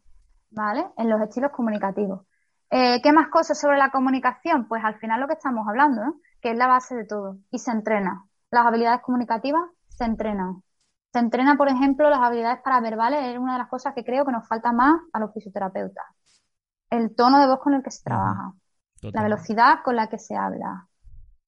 ¿vale? 0.50 0.85
En 0.96 1.09
los 1.09 1.20
estilos 1.20 1.52
comunicativos. 1.52 2.26
Eh, 2.68 3.00
¿Qué 3.00 3.12
más 3.12 3.28
cosas 3.28 3.61
sobre 3.61 3.78
la 3.78 3.90
comunicación? 3.90 4.66
Pues 4.66 4.83
al 4.85 4.98
final 4.98 5.20
lo 5.20 5.28
que 5.28 5.35
estamos 5.35 5.68
hablando, 5.68 6.05
¿no? 6.05 6.14
Que 6.40 6.50
es 6.50 6.57
la 6.57 6.66
base 6.66 6.96
de 6.96 7.05
todo 7.05 7.38
y 7.52 7.61
se 7.61 7.70
entrena. 7.70 8.24
Las 8.50 8.66
habilidades 8.66 9.02
comunicativas 9.02 9.62
se 9.88 10.05
entrenan. 10.05 10.64
Se 11.12 11.20
entrena, 11.20 11.57
por 11.57 11.68
ejemplo, 11.68 12.11
las 12.11 12.20
habilidades 12.20 12.61
paraverbales, 12.64 13.24
es 13.24 13.38
una 13.38 13.52
de 13.52 13.59
las 13.61 13.68
cosas 13.68 13.94
que 13.94 14.05
creo 14.05 14.24
que 14.24 14.33
nos 14.33 14.48
falta 14.48 14.72
más 14.72 15.00
a 15.12 15.20
los 15.20 15.33
fisioterapeutas. 15.33 16.05
El 16.90 17.14
tono 17.14 17.38
de 17.38 17.46
voz 17.46 17.61
con 17.61 17.74
el 17.74 17.85
que 17.85 17.92
se 17.92 18.02
trabaja, 18.02 18.52
la 19.00 19.22
velocidad 19.22 19.78
con 19.85 19.94
la 19.94 20.09
que 20.09 20.18
se 20.18 20.35
habla, 20.35 20.88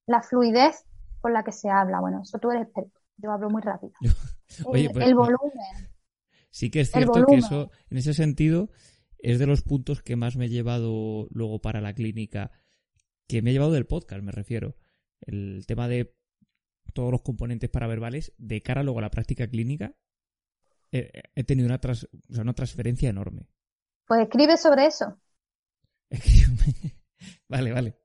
la 0.06 0.22
fluidez 0.22 0.84
con 1.20 1.32
la 1.32 1.42
que 1.42 1.52
se 1.52 1.68
habla. 1.68 1.98
Bueno, 1.98 2.20
eso 2.22 2.38
tú 2.38 2.52
eres 2.52 2.64
experto. 2.64 3.00
Yo 3.16 3.32
hablo 3.32 3.50
muy 3.50 3.62
rápido. 3.62 3.92
Oye, 4.64 4.90
pues, 4.90 5.06
el, 5.06 5.14
volumen. 5.14 5.50
Sí 6.50 6.70
que 6.70 6.80
es 6.80 6.90
cierto 6.90 7.24
que 7.26 7.36
eso, 7.36 7.70
en 7.90 7.98
ese 7.98 8.14
sentido, 8.14 8.70
es 9.18 9.38
de 9.38 9.46
los 9.46 9.62
puntos 9.62 10.02
que 10.02 10.16
más 10.16 10.36
me 10.36 10.46
he 10.46 10.48
llevado 10.48 11.26
luego 11.30 11.60
para 11.60 11.80
la 11.80 11.94
clínica, 11.94 12.52
que 13.26 13.42
me 13.42 13.50
he 13.50 13.52
llevado 13.52 13.72
del 13.72 13.86
podcast, 13.86 14.22
me 14.22 14.32
refiero. 14.32 14.76
El 15.20 15.64
tema 15.66 15.88
de 15.88 16.14
todos 16.92 17.10
los 17.10 17.22
componentes 17.22 17.70
paraverbales 17.70 18.32
de 18.38 18.62
cara 18.62 18.82
luego 18.82 18.98
a 19.00 19.02
la 19.02 19.10
práctica 19.10 19.48
clínica, 19.48 19.94
he 20.92 21.42
tenido 21.44 21.66
una, 21.66 21.80
una 22.40 22.52
transferencia 22.52 23.10
enorme. 23.10 23.48
Pues 24.06 24.20
escribe 24.20 24.56
sobre 24.56 24.86
eso. 24.86 25.18
vale, 27.48 27.72
vale. 27.72 27.98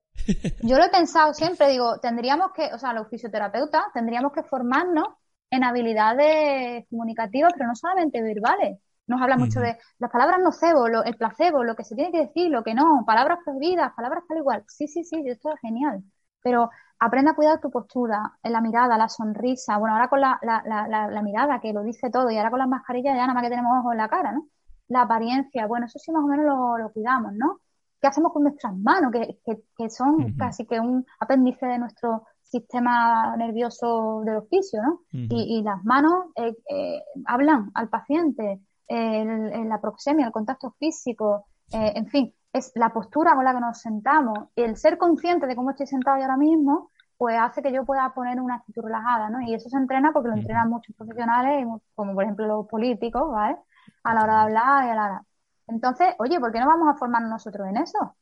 Yo 0.64 0.78
lo 0.78 0.86
he 0.86 0.90
pensado 0.90 1.34
siempre, 1.34 1.70
digo, 1.70 2.00
tendríamos 2.00 2.52
que, 2.54 2.74
o 2.74 2.80
sea, 2.80 2.94
los 2.94 3.08
fisioterapeutas 3.10 3.86
tendríamos 3.94 4.32
que 4.34 4.44
formarnos 4.44 5.08
en 5.52 5.64
habilidades 5.64 6.86
comunicativas, 6.90 7.54
pero 7.54 7.68
no 7.68 7.76
solamente 7.76 8.22
verbales. 8.22 8.80
Nos 9.08 9.22
habla 9.22 9.38
mucho 9.38 9.60
de 9.60 9.76
las 9.98 10.12
palabras 10.12 10.40
nocebo, 10.40 10.86
el 10.86 11.16
placebo, 11.16 11.64
lo 11.64 11.76
que 11.76 11.84
se 11.84 11.96
tiene 11.96 12.12
que 12.12 12.28
decir, 12.28 12.52
lo 12.52 12.64
que 12.64 12.76
no, 12.76 13.04
palabras 13.08 13.40
prohibidas, 13.44 13.92
palabras 13.96 14.24
tal 14.28 14.38
igual. 14.38 14.64
Sí, 14.68 14.88
sí, 14.88 15.04
sí, 15.04 15.24
esto 15.26 15.52
es 15.52 15.60
genial. 15.62 16.04
Pero 16.44 16.70
aprende 17.00 17.32
a 17.32 17.34
cuidar 17.34 17.60
tu 17.60 17.72
postura, 17.72 18.34
en 18.44 18.52
la 18.52 18.62
mirada, 18.62 18.98
la 19.00 19.10
sonrisa. 19.10 19.78
Bueno, 19.78 19.96
ahora 19.96 20.10
con 20.10 20.22
la, 20.22 20.40
la, 20.44 20.62
la, 20.64 21.08
la, 21.08 21.22
mirada, 21.24 21.60
que 21.60 21.74
lo 21.74 21.82
dice 21.82 22.12
todo, 22.12 22.30
y 22.30 22.38
ahora 22.38 22.52
con 22.52 22.60
las 22.60 22.68
mascarillas 22.68 23.16
ya 23.16 23.22
nada 23.22 23.34
más 23.34 23.44
que 23.44 23.50
tenemos 23.50 23.80
ojos 23.80 23.94
en 23.94 23.98
la 23.98 24.10
cara, 24.10 24.32
¿no? 24.32 24.48
La 24.90 25.02
apariencia, 25.02 25.66
bueno, 25.66 25.88
eso 25.88 25.98
sí 25.98 26.12
más 26.12 26.24
o 26.24 26.28
menos 26.28 26.46
lo, 26.46 26.78
lo 26.78 26.92
cuidamos, 26.92 27.34
¿no? 27.34 27.60
¿Qué 28.00 28.08
hacemos 28.08 28.32
con 28.32 28.44
nuestras 28.44 28.78
manos? 28.78 29.12
Que, 29.12 29.40
que, 29.44 29.64
que 29.76 29.90
son 29.90 30.36
casi 30.38 30.66
que 30.68 30.80
un 30.80 31.06
apéndice 31.20 31.66
de 31.66 31.80
nuestro 31.80 32.28
sistema 32.50 33.36
nervioso 33.38 34.22
del 34.26 34.38
oficio, 34.38 34.82
¿no? 34.82 35.02
y, 35.12 35.60
y, 35.60 35.64
las 35.64 35.84
manos 35.84 36.26
eh, 36.36 36.56
eh, 36.70 37.04
hablan 37.26 37.72
al 37.74 37.90
paciente, 37.90 38.62
el, 38.88 39.70
la 39.70 39.80
proxemia, 39.80 40.26
el 40.26 40.32
contacto 40.32 40.72
físico, 40.80 41.46
eh, 41.72 41.94
en 41.96 42.08
fin, 42.08 42.34
es 42.52 42.72
la 42.76 42.92
postura 42.92 43.36
con 43.36 43.44
la 43.44 43.54
que 43.54 43.60
nos 43.60 43.80
sentamos, 43.80 44.50
el 44.56 44.76
ser 44.76 44.98
consciente 44.98 45.46
de 45.46 45.56
cómo 45.56 45.70
estoy 45.72 45.86
sentado 45.86 46.18
yo 46.18 46.24
ahora 46.24 46.38
mismo, 46.38 46.90
pues 47.18 47.38
hace 47.38 47.62
que 47.62 47.72
yo 47.72 47.86
pueda 47.86 48.14
poner 48.14 48.40
una 48.40 48.56
actitud 48.56 48.82
relajada, 48.84 49.30
¿no? 49.30 49.42
Y 49.42 49.54
eso 49.54 49.70
se 49.70 49.78
entrena 49.78 50.12
porque 50.14 50.30
lo 50.30 50.36
entrenan 50.36 50.70
muchos 50.70 50.96
profesionales, 50.96 51.68
como 51.94 52.14
por 52.14 52.24
ejemplo 52.24 52.48
los 52.48 52.68
políticos, 52.68 53.30
¿vale? 53.32 53.58
A 54.04 54.14
la 54.14 54.24
hora 54.24 54.34
de 54.36 54.42
hablar 54.42 54.86
y 54.86 54.90
a 54.90 54.96
la 54.96 55.06
hora. 55.06 55.24
Entonces, 55.68 56.16
oye, 56.18 56.40
¿por 56.40 56.52
qué 56.52 56.60
no 56.60 56.68
vamos 56.68 56.88
a 56.88 56.98
formarnos 56.98 57.30
nosotros 57.30 57.68
en 57.68 57.78
eso? 57.78 58.16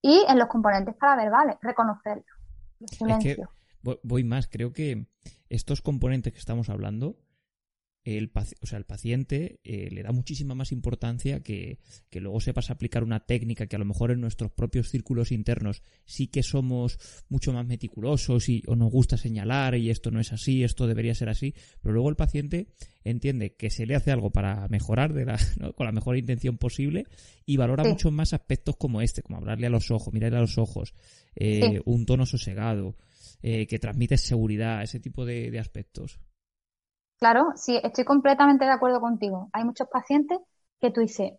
Y 0.00 0.24
en 0.26 0.38
los 0.38 0.48
componentes 0.48 0.96
paraverbales, 0.96 1.58
reconocerlo. 1.60 2.24
Silencio. 2.88 3.50
voy 4.02 4.24
más, 4.24 4.48
creo 4.48 4.72
que 4.72 5.06
estos 5.48 5.82
componentes 5.82 6.32
que 6.32 6.38
estamos 6.38 6.68
hablando 6.68 7.18
el, 8.04 8.32
o 8.60 8.66
sea, 8.66 8.78
el 8.78 8.84
paciente 8.84 9.60
eh, 9.62 9.88
le 9.90 10.02
da 10.02 10.10
muchísima 10.10 10.54
más 10.54 10.72
importancia 10.72 11.40
que, 11.40 11.78
que, 12.10 12.20
luego 12.20 12.40
sepas 12.40 12.70
aplicar 12.70 13.04
una 13.04 13.20
técnica 13.20 13.66
que 13.66 13.76
a 13.76 13.78
lo 13.78 13.84
mejor 13.84 14.10
en 14.10 14.20
nuestros 14.20 14.50
propios 14.50 14.88
círculos 14.88 15.30
internos 15.30 15.82
sí 16.04 16.26
que 16.26 16.42
somos 16.42 16.98
mucho 17.28 17.52
más 17.52 17.64
meticulosos 17.64 18.48
y 18.48 18.62
o 18.66 18.74
nos 18.74 18.90
gusta 18.90 19.16
señalar 19.16 19.76
y 19.76 19.90
esto 19.90 20.10
no 20.10 20.18
es 20.18 20.32
así, 20.32 20.64
esto 20.64 20.88
debería 20.88 21.14
ser 21.14 21.28
así, 21.28 21.54
pero 21.80 21.94
luego 21.94 22.10
el 22.10 22.16
paciente 22.16 22.68
entiende 23.04 23.54
que 23.54 23.70
se 23.70 23.86
le 23.86 23.94
hace 23.94 24.10
algo 24.10 24.30
para 24.30 24.66
mejorar 24.68 25.12
de 25.12 25.24
la, 25.24 25.38
con 25.76 25.86
la 25.86 25.92
mejor 25.92 26.16
intención 26.16 26.58
posible 26.58 27.06
y 27.46 27.56
valora 27.56 27.84
mucho 27.84 28.10
más 28.10 28.32
aspectos 28.32 28.76
como 28.76 29.00
este, 29.00 29.22
como 29.22 29.38
hablarle 29.38 29.68
a 29.68 29.70
los 29.70 29.92
ojos, 29.92 30.12
mirarle 30.12 30.38
a 30.38 30.42
los 30.42 30.58
ojos, 30.58 30.94
eh, 31.36 31.80
un 31.84 32.04
tono 32.04 32.26
sosegado, 32.26 32.96
eh, 33.42 33.66
que 33.66 33.78
transmite 33.78 34.18
seguridad, 34.18 34.82
ese 34.82 34.98
tipo 34.98 35.24
de 35.24 35.56
aspectos. 35.58 36.18
Claro, 37.22 37.52
sí, 37.54 37.78
estoy 37.80 38.04
completamente 38.04 38.64
de 38.64 38.72
acuerdo 38.72 39.00
contigo. 39.00 39.48
Hay 39.52 39.62
muchos 39.62 39.86
pacientes 39.86 40.40
que 40.80 40.90
tú 40.90 41.02
dices, 41.02 41.34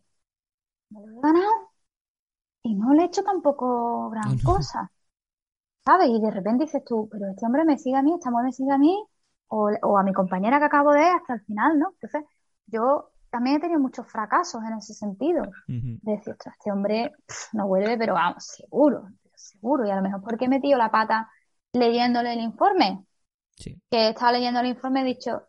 me 0.90 1.02
lo 1.02 1.12
he 1.12 1.22
ganado 1.22 1.52
y 2.62 2.74
no 2.74 2.94
le 2.94 3.02
he 3.02 3.06
hecho 3.08 3.22
tampoco 3.22 4.10
gran 4.10 4.40
cosa. 4.40 4.90
¿Sabes? 5.84 6.08
Y 6.08 6.22
de 6.22 6.32
repente 6.32 6.64
dices 6.64 6.86
tú, 6.86 7.10
pero 7.12 7.28
este 7.28 7.46
hombre 7.46 7.66
me 7.66 7.78
sigue 7.78 7.98
a 7.98 8.02
mí, 8.02 8.14
esta 8.14 8.32
mujer 8.32 8.46
me 8.46 8.54
sigue 8.54 8.72
a 8.72 8.78
mí, 8.78 8.98
o, 9.50 9.98
a 9.98 10.04
mi 10.04 10.14
compañera 10.14 10.58
que 10.58 10.64
acabo 10.64 10.94
de 10.94 11.04
hasta 11.04 11.34
el 11.34 11.42
final, 11.42 11.78
¿no? 11.78 11.90
Entonces, 12.00 12.24
yo 12.68 13.10
también 13.30 13.58
he 13.58 13.60
tenido 13.60 13.82
muchos 13.82 14.08
fracasos 14.08 14.64
en 14.64 14.78
ese 14.78 14.94
sentido. 14.94 15.44
De 15.68 16.12
decir, 16.14 16.34
este 16.46 16.72
hombre 16.72 17.12
no 17.52 17.68
vuelve, 17.68 17.98
pero 17.98 18.14
vamos, 18.14 18.46
seguro, 18.46 19.10
seguro. 19.36 19.86
Y 19.86 19.92
a 19.92 19.98
lo 19.98 20.02
mejor 20.02 20.22
porque 20.22 20.46
he 20.46 20.48
metido 20.48 20.78
la 20.78 20.90
pata 20.90 21.30
leyéndole 21.74 22.32
el 22.32 22.40
informe. 22.40 23.04
Sí. 23.58 23.78
Que 23.92 24.12
estaba 24.12 24.32
leyendo 24.32 24.62
el 24.62 24.68
informe 24.68 25.02
he 25.02 25.04
dicho, 25.04 25.44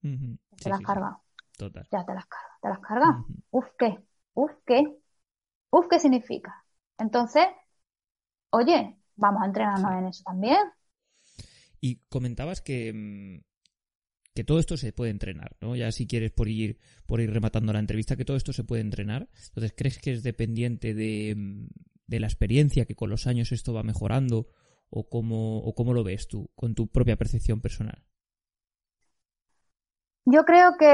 te 0.00 0.68
las 0.68 0.80
carga. 0.80 1.18
Total. 1.56 1.86
Ya 1.90 2.04
te 2.04 2.14
las 2.14 2.26
carga. 2.26 2.58
¿Te 2.60 2.68
las 2.68 2.78
carga? 2.80 3.24
Uf, 3.50 3.66
¿qué? 3.78 3.98
Uf, 4.34 4.52
¿qué? 4.66 4.84
Uf, 5.70 5.86
¿qué 5.88 5.98
significa? 5.98 6.64
Entonces, 6.98 7.46
oye, 8.50 8.96
vamos 9.16 9.42
a 9.42 9.46
entrenarnos 9.46 9.92
en 9.92 10.06
eso 10.06 10.22
también. 10.24 10.58
Y 11.80 11.96
comentabas 12.08 12.60
que, 12.60 12.92
mm, 12.92 13.44
que 14.34 14.44
todo 14.44 14.58
esto 14.58 14.76
se 14.76 14.92
puede 14.92 15.10
entrenar, 15.10 15.56
¿no? 15.60 15.76
Ya 15.76 15.90
si 15.92 16.06
quieres 16.06 16.30
por 16.32 16.48
ir, 16.48 16.78
por 17.06 17.20
ir 17.20 17.32
rematando 17.32 17.72
la 17.72 17.80
entrevista, 17.80 18.16
que 18.16 18.24
todo 18.24 18.36
esto 18.36 18.52
se 18.52 18.64
puede 18.64 18.82
entrenar. 18.82 19.28
Entonces, 19.48 19.74
¿crees 19.76 19.98
que 19.98 20.12
es 20.12 20.22
dependiente 20.22 20.94
de, 20.94 21.34
mm, 21.36 21.68
de 22.06 22.20
la 22.20 22.26
experiencia, 22.26 22.86
que 22.86 22.94
con 22.94 23.10
los 23.10 23.26
años 23.26 23.52
esto 23.52 23.72
va 23.72 23.82
mejorando? 23.82 24.48
¿O 24.90 25.08
cómo, 25.08 25.58
¿O 25.58 25.74
cómo 25.74 25.92
lo 25.92 26.02
ves 26.02 26.28
tú, 26.28 26.50
con 26.54 26.74
tu 26.74 26.88
propia 26.88 27.16
percepción 27.16 27.60
personal? 27.60 28.07
Yo 30.30 30.44
creo 30.44 30.76
que, 30.76 30.86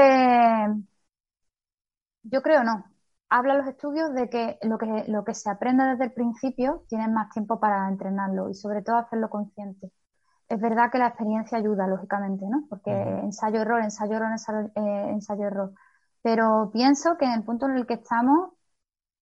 yo 2.23 2.41
creo 2.41 2.63
no. 2.63 2.85
Habla 3.29 3.55
los 3.55 3.67
estudios 3.67 4.13
de 4.13 4.29
que 4.29 4.57
lo 4.61 4.77
que, 4.77 5.05
lo 5.07 5.23
que 5.25 5.33
se 5.33 5.49
aprende 5.49 5.83
desde 5.83 6.05
el 6.05 6.13
principio 6.13 6.83
tienes 6.87 7.09
más 7.09 7.29
tiempo 7.31 7.59
para 7.59 7.87
entrenarlo 7.89 8.49
y 8.49 8.53
sobre 8.53 8.81
todo 8.81 8.97
hacerlo 8.97 9.29
consciente. 9.29 9.91
Es 10.49 10.61
verdad 10.61 10.91
que 10.91 10.99
la 10.99 11.07
experiencia 11.07 11.57
ayuda, 11.57 11.87
lógicamente, 11.87 12.45
¿no? 12.47 12.65
Porque 12.69 12.91
ensayo-error, 12.91 13.81
ensayo-error, 13.83 14.29
eh, 14.75 15.09
ensayo-error. 15.11 15.73
Pero 16.21 16.69
pienso 16.73 17.17
que 17.17 17.25
en 17.25 17.33
el 17.33 17.43
punto 17.43 17.67
en 17.67 17.77
el 17.77 17.87
que 17.87 17.95
estamos 17.95 18.51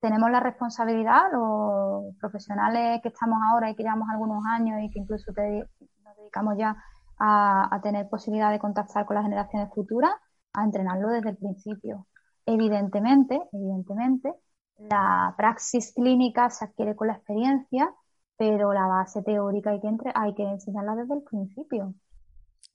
tenemos 0.01 0.29
la 0.31 0.41
responsabilidad, 0.41 1.31
los 1.31 2.15
profesionales 2.19 3.01
que 3.01 3.09
estamos 3.09 3.39
ahora 3.49 3.69
y 3.69 3.75
que 3.75 3.83
llevamos 3.83 4.09
algunos 4.09 4.43
años 4.45 4.81
y 4.81 4.91
que 4.91 4.99
incluso 4.99 5.31
nos 5.31 6.17
dedicamos 6.17 6.57
ya 6.57 6.75
a, 7.25 7.79
tener 7.81 8.09
posibilidad 8.09 8.51
de 8.51 8.59
contactar 8.59 9.05
con 9.05 9.15
las 9.15 9.23
generaciones 9.23 9.69
futuras, 9.73 10.11
a 10.53 10.63
entrenarlo 10.65 11.09
desde 11.09 11.29
el 11.29 11.37
principio. 11.37 12.05
Evidentemente, 12.45 13.39
evidentemente, 13.53 14.33
la 14.77 15.33
praxis 15.37 15.93
clínica 15.93 16.49
se 16.49 16.65
adquiere 16.65 16.95
con 16.95 17.07
la 17.07 17.13
experiencia, 17.13 17.89
pero 18.37 18.73
la 18.73 18.87
base 18.87 19.23
teórica 19.23 19.69
hay 19.69 19.79
que, 19.79 19.87
entre, 19.87 20.11
hay 20.13 20.35
que 20.35 20.43
enseñarla 20.43 20.95
desde 20.95 21.13
el 21.13 21.23
principio. 21.23 21.93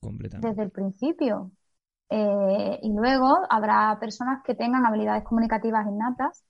Desde 0.01 0.63
el 0.63 0.71
principio. 0.71 1.51
Eh, 2.09 2.79
y 2.81 2.91
luego 2.91 3.37
habrá 3.49 3.95
personas 3.99 4.41
que 4.43 4.55
tengan 4.55 4.83
habilidades 4.83 5.23
comunicativas 5.23 5.85
innatas 5.85 6.43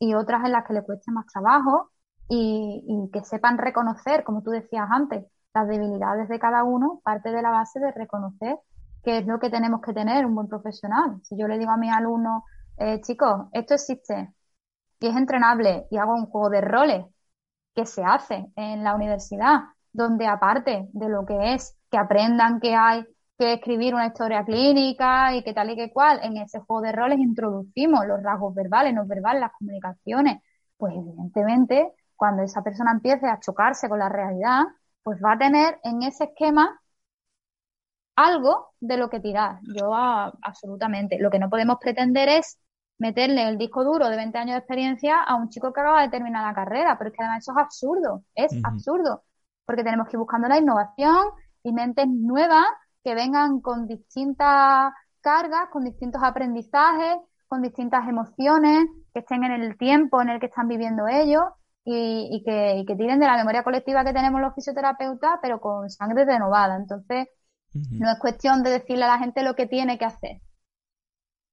y 0.00 0.14
otras 0.14 0.44
en 0.44 0.52
las 0.52 0.66
que 0.66 0.74
le 0.74 0.82
cueste 0.82 1.12
más 1.12 1.26
trabajo 1.26 1.90
y, 2.28 2.82
y, 2.84 3.10
que 3.12 3.22
sepan 3.24 3.58
reconocer, 3.58 4.24
como 4.24 4.42
tú 4.42 4.50
decías 4.50 4.88
antes, 4.90 5.24
las 5.54 5.68
debilidades 5.68 6.28
de 6.28 6.38
cada 6.38 6.64
uno 6.64 7.00
parte 7.04 7.30
de 7.30 7.42
la 7.42 7.50
base 7.50 7.80
de 7.80 7.92
reconocer 7.92 8.58
qué 9.02 9.18
es 9.18 9.26
lo 9.26 9.38
que 9.38 9.50
tenemos 9.50 9.80
que 9.82 9.92
tener 9.92 10.24
un 10.26 10.34
buen 10.34 10.48
profesional. 10.48 11.20
Si 11.22 11.36
yo 11.36 11.48
le 11.48 11.58
digo 11.58 11.70
a 11.70 11.76
mis 11.76 11.92
alumnos, 11.92 12.44
eh, 12.78 13.00
chicos, 13.00 13.48
esto 13.52 13.74
existe 13.74 14.32
y 15.00 15.06
es 15.08 15.16
entrenable 15.16 15.86
y 15.90 15.98
hago 15.98 16.14
un 16.14 16.26
juego 16.26 16.48
de 16.50 16.60
roles 16.60 17.06
que 17.74 17.86
se 17.86 18.04
hace 18.04 18.50
en 18.56 18.84
la 18.84 18.94
universidad, 18.94 19.60
donde 19.92 20.26
aparte 20.26 20.88
de 20.92 21.08
lo 21.08 21.26
que 21.26 21.54
es 21.54 21.76
que 21.90 21.98
aprendan 21.98 22.60
que 22.60 22.74
hay 22.74 23.04
que 23.38 23.54
escribir 23.54 23.94
una 23.94 24.06
historia 24.06 24.44
clínica 24.44 25.34
y 25.34 25.42
que 25.42 25.52
tal 25.52 25.70
y 25.70 25.76
que 25.76 25.92
cual, 25.92 26.20
en 26.22 26.36
ese 26.36 26.60
juego 26.60 26.82
de 26.82 26.92
roles 26.92 27.18
introducimos 27.18 28.06
los 28.06 28.22
rasgos 28.22 28.54
verbales, 28.54 28.94
no 28.94 29.06
verbales, 29.06 29.40
las 29.40 29.52
comunicaciones, 29.52 30.42
pues 30.76 30.94
evidentemente 30.94 31.92
cuando 32.16 32.42
esa 32.42 32.62
persona 32.62 32.92
empiece 32.92 33.26
a 33.26 33.40
chocarse 33.40 33.88
con 33.88 33.98
la 33.98 34.08
realidad, 34.08 34.62
pues 35.02 35.18
va 35.24 35.32
a 35.32 35.38
tener 35.38 35.78
en 35.84 36.02
ese 36.02 36.24
esquema 36.24 36.80
algo 38.16 38.74
de 38.80 38.96
lo 38.96 39.08
que 39.10 39.20
tirar. 39.20 39.58
Yo 39.74 39.94
absolutamente. 39.94 41.18
Lo 41.18 41.30
que 41.30 41.38
no 41.38 41.50
podemos 41.50 41.78
pretender 41.80 42.28
es 42.28 42.58
meterle 42.98 43.48
el 43.48 43.58
disco 43.58 43.84
duro 43.84 44.08
de 44.08 44.16
20 44.16 44.38
años 44.38 44.54
de 44.54 44.58
experiencia 44.58 45.20
a 45.22 45.34
un 45.34 45.48
chico 45.48 45.72
que 45.72 45.80
acaba 45.80 46.02
de 46.02 46.08
terminar 46.10 46.46
la 46.46 46.54
carrera, 46.54 46.96
pero 46.98 47.10
es 47.10 47.16
que 47.16 47.22
además 47.22 47.42
eso 47.42 47.52
es 47.52 47.58
absurdo, 47.58 48.22
es 48.34 48.52
absurdo, 48.64 49.24
porque 49.64 49.82
tenemos 49.82 50.06
que 50.06 50.16
ir 50.16 50.20
buscando 50.20 50.46
la 50.48 50.58
innovación 50.58 51.26
y 51.64 51.72
mentes 51.72 52.06
nuevas 52.06 52.66
que 53.02 53.14
vengan 53.14 53.60
con 53.60 53.88
distintas 53.88 54.92
cargas, 55.20 55.68
con 55.72 55.84
distintos 55.84 56.22
aprendizajes, 56.22 57.16
con 57.48 57.62
distintas 57.62 58.08
emociones, 58.08 58.84
que 59.12 59.20
estén 59.20 59.42
en 59.44 59.52
el 59.52 59.76
tiempo 59.76 60.22
en 60.22 60.28
el 60.28 60.38
que 60.38 60.46
están 60.46 60.68
viviendo 60.68 61.08
ellos 61.08 61.42
y, 61.84 62.42
que, 62.44 62.84
tiren 62.96 63.18
de 63.18 63.26
la 63.26 63.36
memoria 63.36 63.62
colectiva 63.62 64.04
que 64.04 64.12
tenemos 64.12 64.40
los 64.40 64.54
fisioterapeutas, 64.54 65.38
pero 65.42 65.60
con 65.60 65.90
sangre 65.90 66.24
renovada. 66.24 66.76
Entonces, 66.76 67.28
no 67.74 68.10
es 68.10 68.18
cuestión 68.18 68.62
de 68.62 68.70
decirle 68.70 69.04
a 69.04 69.08
la 69.08 69.18
gente 69.18 69.42
lo 69.42 69.54
que 69.54 69.66
tiene 69.66 69.98
que 69.98 70.04
hacer. 70.04 70.40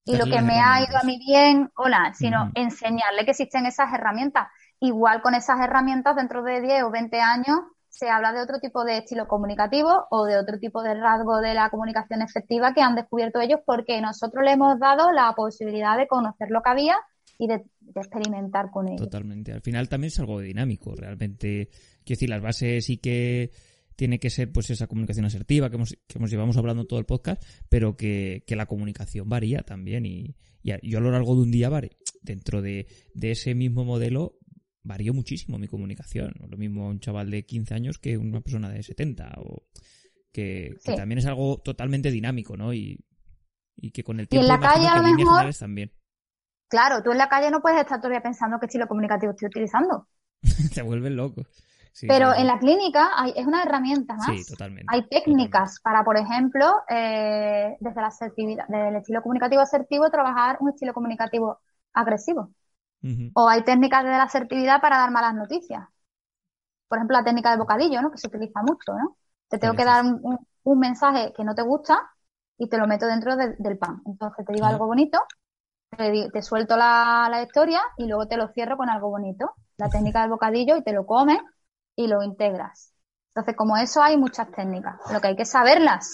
Y 0.05 0.17
lo 0.17 0.25
que 0.25 0.41
me 0.41 0.59
ha 0.59 0.81
ido 0.81 0.97
a 0.97 1.05
mí 1.05 1.19
bien, 1.19 1.71
hola, 1.75 2.13
sino 2.15 2.51
enseñarle 2.55 3.25
que 3.25 3.31
existen 3.31 3.65
esas 3.65 3.93
herramientas. 3.93 4.47
Igual 4.79 5.21
con 5.21 5.35
esas 5.35 5.59
herramientas 5.59 6.15
dentro 6.15 6.41
de 6.41 6.61
10 6.61 6.83
o 6.83 6.91
20 6.91 7.19
años 7.19 7.59
se 7.89 8.09
habla 8.09 8.31
de 8.31 8.41
otro 8.41 8.59
tipo 8.59 8.83
de 8.83 8.99
estilo 8.99 9.27
comunicativo 9.27 10.07
o 10.09 10.25
de 10.25 10.37
otro 10.37 10.57
tipo 10.59 10.81
de 10.81 10.93
rasgo 10.93 11.41
de 11.41 11.53
la 11.53 11.69
comunicación 11.69 12.21
efectiva 12.21 12.73
que 12.73 12.81
han 12.81 12.95
descubierto 12.95 13.41
ellos 13.41 13.59
porque 13.65 13.99
nosotros 13.99 14.43
le 14.43 14.53
hemos 14.53 14.79
dado 14.79 15.11
la 15.11 15.33
posibilidad 15.33 15.97
de 15.97 16.07
conocer 16.07 16.49
lo 16.49 16.61
que 16.61 16.69
había 16.69 16.97
y 17.39 17.47
de, 17.47 17.63
experimentar 17.95 18.69
con 18.69 18.87
ello. 18.87 18.97
Totalmente. 18.97 19.51
Al 19.51 19.61
final 19.61 19.89
también 19.89 20.09
es 20.09 20.19
algo 20.19 20.39
dinámico, 20.39 20.95
realmente. 20.95 21.69
Quiero 22.03 22.17
decir, 22.17 22.29
las 22.29 22.41
bases 22.41 22.85
sí 22.85 22.97
que 22.97 23.51
tiene 23.95 24.19
que 24.19 24.29
ser 24.29 24.51
pues 24.51 24.69
esa 24.69 24.87
comunicación 24.87 25.25
asertiva 25.25 25.69
que 25.69 25.75
hemos, 25.75 25.97
que 26.07 26.17
hemos 26.17 26.29
llevamos 26.29 26.57
hablando 26.57 26.85
todo 26.85 26.99
el 26.99 27.05
podcast, 27.05 27.43
pero 27.69 27.97
que, 27.97 28.43
la 28.47 28.65
comunicación 28.67 29.27
varía 29.27 29.63
también 29.63 30.05
y, 30.05 30.35
yo 30.61 30.97
a 30.97 31.01
lo 31.01 31.09
largo 31.11 31.35
de 31.35 31.41
un 31.41 31.51
día 31.51 31.71
dentro 32.21 32.61
de, 32.61 32.85
de 33.13 33.31
ese 33.31 33.55
mismo 33.55 33.85
modelo 33.85 34.37
varió 34.83 35.13
muchísimo 35.13 35.57
mi 35.57 35.67
comunicación. 35.67 36.33
Lo 36.47 36.57
mismo 36.57 36.87
un 36.89 36.99
chaval 36.99 37.31
de 37.31 37.45
15 37.45 37.73
años 37.73 37.97
que 37.97 38.17
una 38.17 38.41
persona 38.41 38.69
de 38.69 38.83
70 38.83 39.33
o 39.37 39.63
que, 40.31 40.75
también 40.83 41.19
es 41.19 41.25
algo 41.25 41.57
totalmente 41.57 42.11
dinámico, 42.11 42.55
¿no? 42.55 42.73
Y, 42.73 43.03
que 43.93 44.03
con 44.03 44.19
el 44.19 44.27
tiempo 44.27 44.43
en 44.43 44.49
la 44.49 44.59
calle 44.59 44.87
a 44.87 45.01
lo 45.01 45.15
mejor 45.15 45.53
también. 45.55 45.91
Claro, 46.69 47.01
tú 47.03 47.11
en 47.11 47.17
la 47.17 47.27
calle 47.27 47.51
no 47.51 47.61
puedes 47.61 47.81
estar 47.81 47.99
todavía 47.99 48.21
pensando 48.21 48.59
qué 48.59 48.67
estilo 48.67 48.87
comunicativo 48.87 49.31
estoy 49.31 49.47
utilizando. 49.47 50.07
Te 50.73 50.81
vuelves 50.81 51.11
loco. 51.11 51.43
Pero 52.07 52.33
en 52.33 52.47
la 52.47 52.59
clínica 52.59 53.09
hay, 53.15 53.33
es 53.35 53.45
una 53.45 53.63
herramienta 53.63 54.15
más. 54.15 54.27
Sí, 54.27 54.45
totalmente. 54.45 54.85
Hay 54.87 55.07
técnicas 55.07 55.79
para, 55.81 56.03
por 56.03 56.17
ejemplo, 56.17 56.81
eh, 56.87 57.75
desde 57.79 58.01
la 58.01 58.07
asertividad, 58.07 58.65
desde 58.67 58.89
el 58.89 58.95
estilo 58.97 59.21
comunicativo 59.21 59.61
asertivo, 59.61 60.09
trabajar 60.09 60.57
un 60.61 60.69
estilo 60.69 60.93
comunicativo 60.93 61.59
agresivo. 61.93 62.51
O 63.33 63.47
hay 63.47 63.63
técnicas 63.63 64.03
de 64.03 64.09
la 64.09 64.23
asertividad 64.23 64.81
para 64.81 64.97
dar 64.97 65.11
malas 65.11 65.33
noticias. 65.33 65.87
Por 66.87 66.97
ejemplo, 66.97 67.17
la 67.17 67.23
técnica 67.23 67.49
del 67.49 67.59
bocadillo, 67.59 68.01
¿no? 68.01 68.11
Que 68.11 68.17
se 68.17 68.27
utiliza 68.27 68.61
mucho, 68.61 68.93
¿no? 68.93 69.15
Te 69.47 69.57
tengo 69.57 69.73
que 69.73 69.85
dar 69.85 70.03
un, 70.03 70.79
mensaje 70.79 71.33
que 71.35 71.43
no 71.43 71.55
te 71.55 71.61
gusta 71.61 72.11
y 72.57 72.67
te 72.67 72.77
lo 72.77 72.87
meto 72.87 73.07
dentro 73.07 73.35
del 73.35 73.77
pan. 73.77 74.01
Entonces 74.05 74.45
te 74.45 74.53
digo 74.53 74.65
algo 74.65 74.85
bonito, 74.85 75.19
te, 75.97 76.41
suelto 76.41 76.77
la, 76.77 77.27
la, 77.29 77.41
historia 77.43 77.81
y 77.97 78.07
luego 78.07 78.27
te 78.27 78.37
lo 78.37 78.47
cierro 78.49 78.77
con 78.77 78.89
algo 78.89 79.09
bonito. 79.09 79.51
La 79.77 79.89
técnica 79.89 80.21
del 80.21 80.29
bocadillo 80.29 80.77
y 80.77 80.83
te 80.83 80.93
lo 80.93 81.05
comes 81.05 81.39
y 81.95 82.07
lo 82.07 82.23
integras. 82.23 82.93
Entonces, 83.29 83.55
como 83.55 83.77
eso 83.77 84.01
hay 84.01 84.17
muchas 84.17 84.51
técnicas. 84.51 84.95
Lo 85.11 85.21
que 85.21 85.27
hay 85.27 85.35
que 85.35 85.45
saberlas 85.45 86.11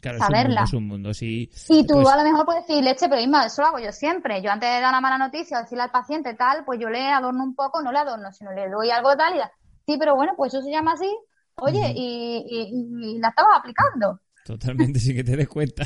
Claro, 0.00 0.18
saberla. 0.18 0.62
Es 0.64 0.72
un 0.72 0.86
mundo, 0.86 1.12
sí. 1.12 1.50
Y 1.68 1.86
tú 1.86 1.94
pues 1.94 2.08
a 2.08 2.16
lo 2.16 2.24
mejor 2.24 2.46
puedes 2.46 2.66
decir, 2.66 2.82
leche, 2.82 3.08
pero 3.08 3.20
Isma, 3.20 3.46
eso 3.46 3.62
lo 3.62 3.68
hago 3.68 3.78
yo 3.78 3.92
siempre. 3.92 4.42
Yo 4.42 4.50
antes 4.50 4.68
de 4.68 4.80
dar 4.80 4.90
una 4.90 5.00
mala 5.00 5.18
noticia 5.18 5.58
o 5.58 5.62
decirle 5.62 5.84
al 5.84 5.90
paciente 5.90 6.34
tal, 6.34 6.64
pues 6.64 6.80
yo 6.80 6.88
le 6.88 7.06
adorno 7.06 7.44
un 7.44 7.54
poco, 7.54 7.82
no 7.82 7.92
le 7.92 7.98
adorno, 7.98 8.32
sino 8.32 8.52
le 8.52 8.68
doy 8.70 8.90
algo 8.90 9.14
tal 9.16 9.34
y 9.34 9.38
da, 9.38 9.52
sí, 9.86 9.96
pero 9.98 10.16
bueno, 10.16 10.32
pues 10.36 10.54
eso 10.54 10.62
se 10.62 10.70
llama 10.70 10.92
así, 10.92 11.10
oye, 11.56 11.92
y, 11.94 13.18
la 13.18 13.28
estabas 13.28 13.58
aplicando. 13.58 14.20
Totalmente, 14.44 14.98
sin 15.00 15.16
que 15.16 15.24
te 15.24 15.36
des 15.36 15.48
cuenta. 15.48 15.84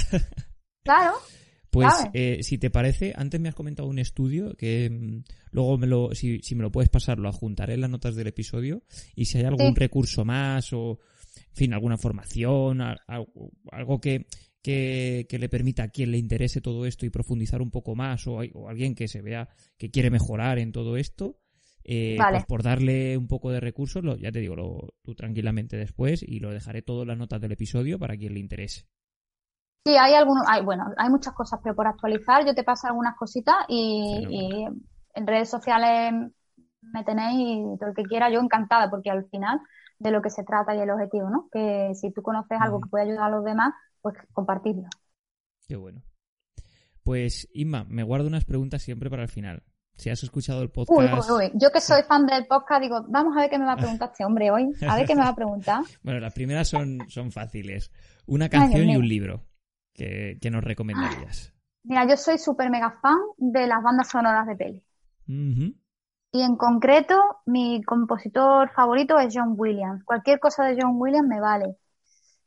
Claro. 0.84 1.14
Pues 1.74 1.92
eh, 2.12 2.38
si 2.42 2.56
te 2.56 2.70
parece, 2.70 3.12
antes 3.16 3.40
me 3.40 3.48
has 3.48 3.54
comentado 3.56 3.88
un 3.88 3.98
estudio 3.98 4.54
que 4.54 4.88
mm, 4.88 5.24
luego 5.50 5.76
me 5.76 5.88
lo, 5.88 6.14
si, 6.14 6.38
si, 6.40 6.54
me 6.54 6.62
lo 6.62 6.70
puedes 6.70 6.88
pasar, 6.88 7.18
lo 7.18 7.28
adjuntaré 7.28 7.74
en 7.74 7.80
las 7.80 7.90
notas 7.90 8.14
del 8.14 8.28
episodio. 8.28 8.84
Y 9.16 9.24
si 9.24 9.38
hay 9.38 9.44
algún 9.44 9.74
recurso 9.74 10.24
más 10.24 10.72
o, 10.72 11.00
en 11.36 11.56
fin, 11.56 11.74
alguna 11.74 11.98
formación, 11.98 12.80
algo 12.80 14.00
que, 14.00 14.26
que, 14.62 15.26
le 15.28 15.48
permita 15.48 15.82
a 15.82 15.88
quien 15.88 16.12
le 16.12 16.18
interese 16.18 16.60
todo 16.60 16.86
esto 16.86 17.06
y 17.06 17.10
profundizar 17.10 17.60
un 17.60 17.72
poco 17.72 17.96
más 17.96 18.26
o, 18.28 18.40
alguien 18.68 18.94
que 18.94 19.08
se 19.08 19.20
vea 19.20 19.48
que 19.76 19.90
quiere 19.90 20.10
mejorar 20.10 20.58
en 20.60 20.70
todo 20.70 20.96
esto, 20.96 21.40
eh, 21.82 22.16
pues 22.30 22.46
por 22.46 22.62
darle 22.62 23.16
un 23.18 23.26
poco 23.26 23.50
de 23.50 23.60
recursos, 23.60 24.02
lo, 24.04 24.16
ya 24.16 24.30
te 24.32 24.40
digo, 24.40 24.54
lo, 24.54 24.94
tú 25.02 25.14
tranquilamente 25.14 25.76
después 25.76 26.22
y 26.22 26.38
lo 26.38 26.50
dejaré 26.50 26.82
todo 26.82 27.02
en 27.02 27.08
las 27.08 27.18
notas 27.18 27.40
del 27.40 27.52
episodio 27.52 27.98
para 27.98 28.16
quien 28.16 28.34
le 28.34 28.40
interese. 28.40 28.86
Sí, 29.86 29.96
hay 29.96 30.14
algunos, 30.14 30.44
hay, 30.48 30.62
bueno, 30.62 30.86
hay 30.96 31.10
muchas 31.10 31.34
cosas, 31.34 31.60
pero 31.62 31.74
por 31.74 31.86
actualizar 31.86 32.46
yo 32.46 32.54
te 32.54 32.64
paso 32.64 32.86
algunas 32.86 33.16
cositas 33.16 33.56
y, 33.68 34.26
y 34.30 34.66
en 35.14 35.26
redes 35.26 35.50
sociales 35.50 36.14
me 36.80 37.04
tenéis 37.04 37.58
y 37.74 37.78
todo 37.78 37.90
el 37.90 37.94
que 37.94 38.04
quiera, 38.04 38.30
yo 38.30 38.40
encantada, 38.40 38.88
porque 38.88 39.10
al 39.10 39.28
final 39.28 39.60
de 39.98 40.10
lo 40.10 40.22
que 40.22 40.30
se 40.30 40.42
trata 40.42 40.74
y 40.74 40.80
el 40.80 40.90
objetivo, 40.90 41.28
¿no? 41.28 41.48
Que 41.52 41.92
si 41.94 42.12
tú 42.12 42.22
conoces 42.22 42.58
algo 42.60 42.80
que 42.80 42.88
puede 42.88 43.04
ayudar 43.04 43.24
a 43.24 43.36
los 43.36 43.44
demás, 43.44 43.74
pues 44.00 44.16
compartirlo. 44.32 44.88
Qué 45.66 45.76
bueno. 45.76 46.02
Pues 47.02 47.48
Inma, 47.52 47.84
me 47.88 48.02
guardo 48.02 48.26
unas 48.26 48.44
preguntas 48.44 48.82
siempre 48.82 49.10
para 49.10 49.22
el 49.22 49.28
final. 49.28 49.62
Si 49.96 50.10
has 50.10 50.22
escuchado 50.22 50.62
el 50.62 50.70
podcast. 50.70 51.30
Uy, 51.30 51.36
uy, 51.36 51.52
Yo 51.54 51.70
que 51.70 51.80
soy 51.80 52.02
fan 52.08 52.26
del 52.26 52.46
podcast, 52.46 52.82
digo, 52.82 53.04
vamos 53.08 53.36
a 53.36 53.40
ver 53.40 53.50
qué 53.50 53.58
me 53.58 53.66
va 53.66 53.72
a 53.72 53.76
preguntar 53.78 54.10
este 54.10 54.24
hombre 54.24 54.50
hoy. 54.50 54.72
A 54.88 54.96
ver 54.96 55.06
qué 55.06 55.14
me 55.14 55.22
va 55.22 55.28
a 55.28 55.36
preguntar. 55.36 55.82
bueno, 56.02 56.20
las 56.20 56.32
primeras 56.32 56.68
son, 56.68 57.00
son 57.08 57.30
fáciles. 57.30 57.90
Una 58.26 58.48
canción 58.48 58.88
y 58.88 58.96
un 58.96 59.06
libro 59.06 59.42
que, 59.94 60.50
nos 60.50 60.64
recomendarías. 60.64 61.52
Mira, 61.84 62.06
yo 62.06 62.16
soy 62.16 62.38
súper 62.38 62.70
mega 62.70 62.90
fan 62.90 63.18
de 63.36 63.66
las 63.66 63.82
bandas 63.82 64.08
sonoras 64.08 64.46
de 64.46 64.56
peli. 64.56 64.82
Y 65.26 66.42
en 66.42 66.56
concreto, 66.56 67.18
mi 67.46 67.82
compositor 67.84 68.70
favorito 68.72 69.18
es 69.18 69.34
John 69.34 69.54
Williams. 69.56 70.02
Cualquier 70.04 70.40
cosa 70.40 70.64
de 70.64 70.76
John 70.80 70.94
Williams 70.96 71.28
me 71.28 71.40
vale. 71.40 71.76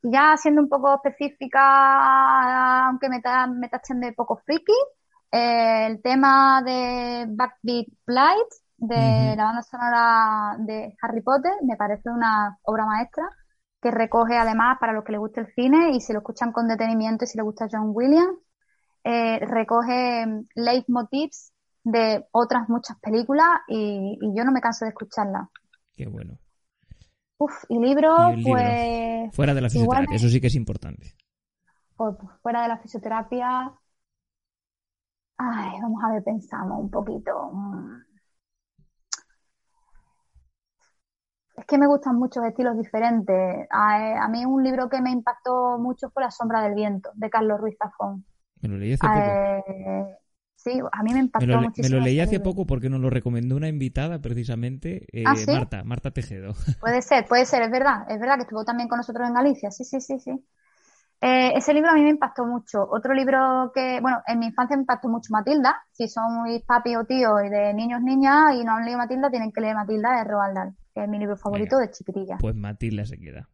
Y 0.03 0.12
ya 0.12 0.36
siendo 0.38 0.62
un 0.62 0.69
poco 0.69 0.95
específica, 0.95 2.88
aunque 2.88 3.10
me, 3.10 3.21
me 3.55 3.69
tachen 3.69 3.99
de 3.99 4.13
poco 4.13 4.41
friki, 4.45 4.73
eh, 5.31 5.88
el 5.88 6.01
tema 6.01 6.62
de 6.63 7.25
Backbeat 7.29 7.88
Flight 8.05 8.47
de 8.77 9.36
la 9.36 9.43
banda 9.43 9.63
sonora 9.63 10.55
de 10.60 10.95
Harry 11.01 11.21
Potter 11.21 11.51
me 11.63 11.75
parece 11.75 12.10
una 12.10 12.57
obra 12.63 12.86
maestra 12.86 13.23
que 13.81 13.91
recoge 13.91 14.37
además 14.37 14.77
para 14.79 14.93
los 14.93 15.03
que 15.03 15.11
les 15.11 15.19
guste 15.19 15.41
el 15.41 15.53
cine 15.53 15.91
y 15.91 16.01
si 16.01 16.13
lo 16.13 16.19
escuchan 16.19 16.51
con 16.51 16.67
detenimiento 16.67 17.25
y 17.25 17.27
si 17.27 17.37
les 17.37 17.45
gusta 17.45 17.67
John 17.71 17.91
Williams, 17.93 18.39
eh, 19.03 19.39
recoge 19.39 20.25
leitmotivs 20.55 21.53
de 21.83 22.25
otras 22.31 22.67
muchas 22.69 22.99
películas 22.99 23.47
y, 23.67 24.19
yo 24.35 24.43
no 24.43 24.51
me 24.51 24.61
canso 24.61 24.85
de 24.85 24.89
escucharla. 24.89 25.49
Qué 25.95 26.07
bueno. 26.07 26.37
Uf, 27.37 27.53
y 27.69 27.79
libros, 27.79 28.35
pues... 28.43 29.33
Fuera 29.35 29.53
de 29.53 29.61
la 29.61 29.69
fisioterapia, 29.69 30.15
eso 30.15 30.27
sí 30.27 30.41
que 30.41 30.47
es 30.47 30.55
importante. 30.55 31.15
Pues, 31.95 32.15
fuera 32.41 32.63
de 32.63 32.67
la 32.67 32.77
fisioterapia... 32.79 33.71
Ay, 35.39 35.79
vamos 35.81 36.03
a 36.03 36.13
ver, 36.13 36.23
pensamos 36.23 36.79
un 36.79 36.89
poquito. 36.89 37.51
Es 41.57 41.65
que 41.65 41.77
me 41.77 41.87
gustan 41.87 42.15
muchos 42.15 42.45
estilos 42.45 42.77
diferentes. 42.77 43.67
A, 43.69 44.23
a, 44.23 44.27
mí 44.29 44.45
un 44.45 44.63
libro 44.63 44.89
que 44.89 45.01
me 45.01 45.11
impactó 45.11 45.77
mucho 45.79 46.09
fue 46.11 46.23
La 46.23 46.31
sombra 46.31 46.61
del 46.61 46.75
viento, 46.75 47.09
de 47.15 47.29
Carlos 47.29 47.59
Ruiz 47.59 47.75
Zafón. 47.77 48.23
Me 48.61 48.69
lo 48.69 48.77
leí 48.77 48.93
hace 48.93 49.07
poco. 49.07 49.19
Eh, 49.19 50.17
Sí, 50.57 50.81
a 50.91 51.03
mí 51.03 51.13
me 51.13 51.19
impactó 51.19 51.47
me 51.47 51.53
lo, 51.53 51.61
muchísimo. 51.61 51.95
Me 51.95 51.99
lo 51.99 52.03
leí 52.03 52.19
hace 52.19 52.39
poco 52.39 52.65
porque 52.65 52.89
nos 52.89 52.99
lo 52.99 53.11
recomendó 53.11 53.55
una 53.55 53.69
invitada 53.69 54.19
precisamente, 54.19 55.05
eh, 55.13 55.23
¿Ah, 55.25 55.35
Marta, 55.47 55.83
Marta 55.83 56.11
Tejedo. 56.11 56.55
Puede 56.81 57.01
ser, 57.03 57.25
puede 57.25 57.45
ser, 57.45 57.61
es 57.61 57.71
verdad, 57.71 58.09
es 58.09 58.19
verdad 58.19 58.35
que 58.35 58.41
estuvo 58.41 58.65
también 58.65 58.89
con 58.89 58.97
nosotros 58.97 59.27
en 59.27 59.35
Galicia, 59.35 59.69
sí, 59.69 59.85
sí, 59.85 60.01
sí, 60.01 60.19
sí. 60.19 60.31
Eh, 61.19 61.53
ese 61.56 61.73
libro 61.73 61.89
a 61.89 61.93
mí 61.95 62.03
me 62.03 62.12
impactó 62.12 62.45
mucho. 62.45 62.88
Otro 62.89 63.13
libro 63.13 63.71
que, 63.73 63.99
bueno, 64.01 64.21
en 64.27 64.39
mi 64.39 64.47
infancia 64.47 64.77
me 64.77 64.84
impactó 64.84 65.10
mucho 65.10 65.30
Matilda. 65.32 65.75
Si 65.91 66.08
son 66.08 66.41
muy 66.41 66.60
papi 66.60 66.95
o 66.95 67.06
tío 67.06 67.41
y 67.43 67.49
de 67.49 67.73
niños, 67.73 68.01
niñas 68.01 68.53
y 68.56 68.63
no 68.63 68.73
han 68.73 68.86
leído 68.86 68.99
Matilda, 68.99 69.30
tienen 69.30 69.51
que 69.51 69.62
leer 69.62 69.75
Matilda 69.75 70.17
de 70.17 70.23
Roald 70.23 70.56
Dahl, 70.56 70.75
que 70.93 71.03
es 71.03 71.10
mi 71.10 71.17
libro 71.17 71.36
favorito 71.36 71.77
de 71.77 71.89
chiquitilla. 71.89 72.38
Pues 72.39 72.56
Matilda 72.56 73.06
se 73.06 73.17
queda. 73.17 73.49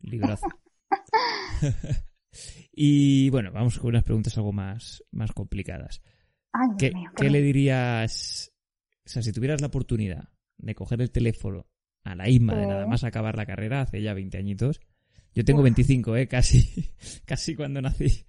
Librazo. 0.00 0.46
y 2.72 3.30
bueno, 3.30 3.52
vamos 3.52 3.78
con 3.78 3.90
unas 3.90 4.04
preguntas 4.04 4.36
algo 4.36 4.52
más, 4.52 5.04
más 5.10 5.32
complicadas. 5.32 6.02
¿Qué, 6.78 7.30
le 7.30 7.40
dirías? 7.40 8.52
O 9.04 9.08
sea, 9.08 9.22
si 9.22 9.32
tuvieras 9.32 9.60
la 9.60 9.68
oportunidad 9.68 10.28
de 10.58 10.74
coger 10.74 11.00
el 11.00 11.10
teléfono 11.10 11.66
a 12.04 12.14
la 12.14 12.28
Isma 12.28 12.54
de 12.54 12.66
nada 12.66 12.86
más 12.86 13.04
acabar 13.04 13.36
la 13.36 13.46
carrera 13.46 13.82
hace 13.82 14.02
ya 14.02 14.14
20 14.14 14.38
añitos. 14.38 14.80
Yo 15.34 15.44
tengo 15.44 15.62
25, 15.62 16.16
¿eh? 16.16 16.28
Casi, 16.28 16.92
casi 17.26 17.56
cuando 17.56 17.80
nací. 17.80 18.26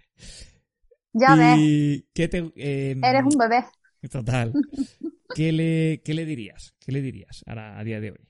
Ya 1.13 1.35
ves. 1.35 2.03
¿qué 2.13 2.27
te, 2.27 2.37
em, 2.55 3.03
Eres 3.03 3.23
un 3.23 3.37
bebé. 3.37 3.65
Total. 4.11 4.53
¿Qué 5.35 5.51
le, 5.51 6.01
qué 6.03 6.13
le 6.13 6.25
dirías? 6.25 6.75
¿Qué 6.79 6.91
le 6.91 7.01
dirías 7.01 7.43
a, 7.47 7.79
a 7.79 7.83
día 7.83 7.99
de 7.99 8.11
hoy? 8.11 8.27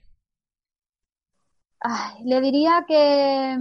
Ay, 1.80 2.24
le 2.24 2.40
diría 2.40 2.84
que 2.88 3.52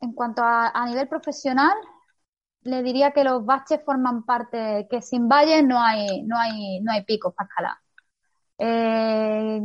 en 0.00 0.12
cuanto 0.14 0.42
a, 0.42 0.68
a 0.68 0.86
nivel 0.86 1.08
profesional, 1.08 1.74
le 2.62 2.82
diría 2.82 3.12
que 3.12 3.24
los 3.24 3.44
baches 3.44 3.80
forman 3.84 4.24
parte, 4.24 4.86
que 4.90 5.00
sin 5.02 5.28
valles 5.28 5.64
no 5.64 5.80
hay, 5.80 6.22
no 6.22 6.38
hay, 6.38 6.80
no 6.80 6.92
hay 6.92 7.04
picos 7.04 7.34
para 7.34 7.48
escalar. 7.48 7.76
Eh, 8.58 9.60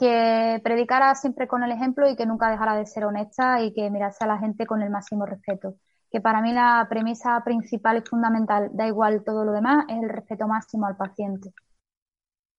que 0.00 0.60
predicara 0.64 1.14
siempre 1.16 1.48
con 1.48 1.64
el 1.64 1.72
ejemplo 1.72 2.08
y 2.10 2.16
que 2.16 2.26
nunca 2.26 2.50
dejara 2.50 2.76
de 2.76 2.86
ser 2.86 3.04
honesta 3.06 3.62
y 3.62 3.74
que 3.74 3.90
mirase 3.90 4.24
a 4.24 4.28
la 4.28 4.38
gente 4.38 4.66
con 4.66 4.82
el 4.82 4.90
máximo 4.90 5.26
respeto. 5.26 5.76
Que 6.10 6.20
para 6.22 6.42
mí 6.42 6.52
la 6.54 6.86
premisa 6.90 7.42
principal 7.44 7.98
y 7.98 8.02
fundamental, 8.08 8.70
da 8.74 8.88
igual 8.88 9.24
todo 9.24 9.44
lo 9.46 9.52
demás, 9.52 9.86
es 9.88 9.98
el 10.02 10.10
respeto 10.10 10.48
máximo 10.48 10.86
al 10.88 10.96
paciente. 10.98 11.52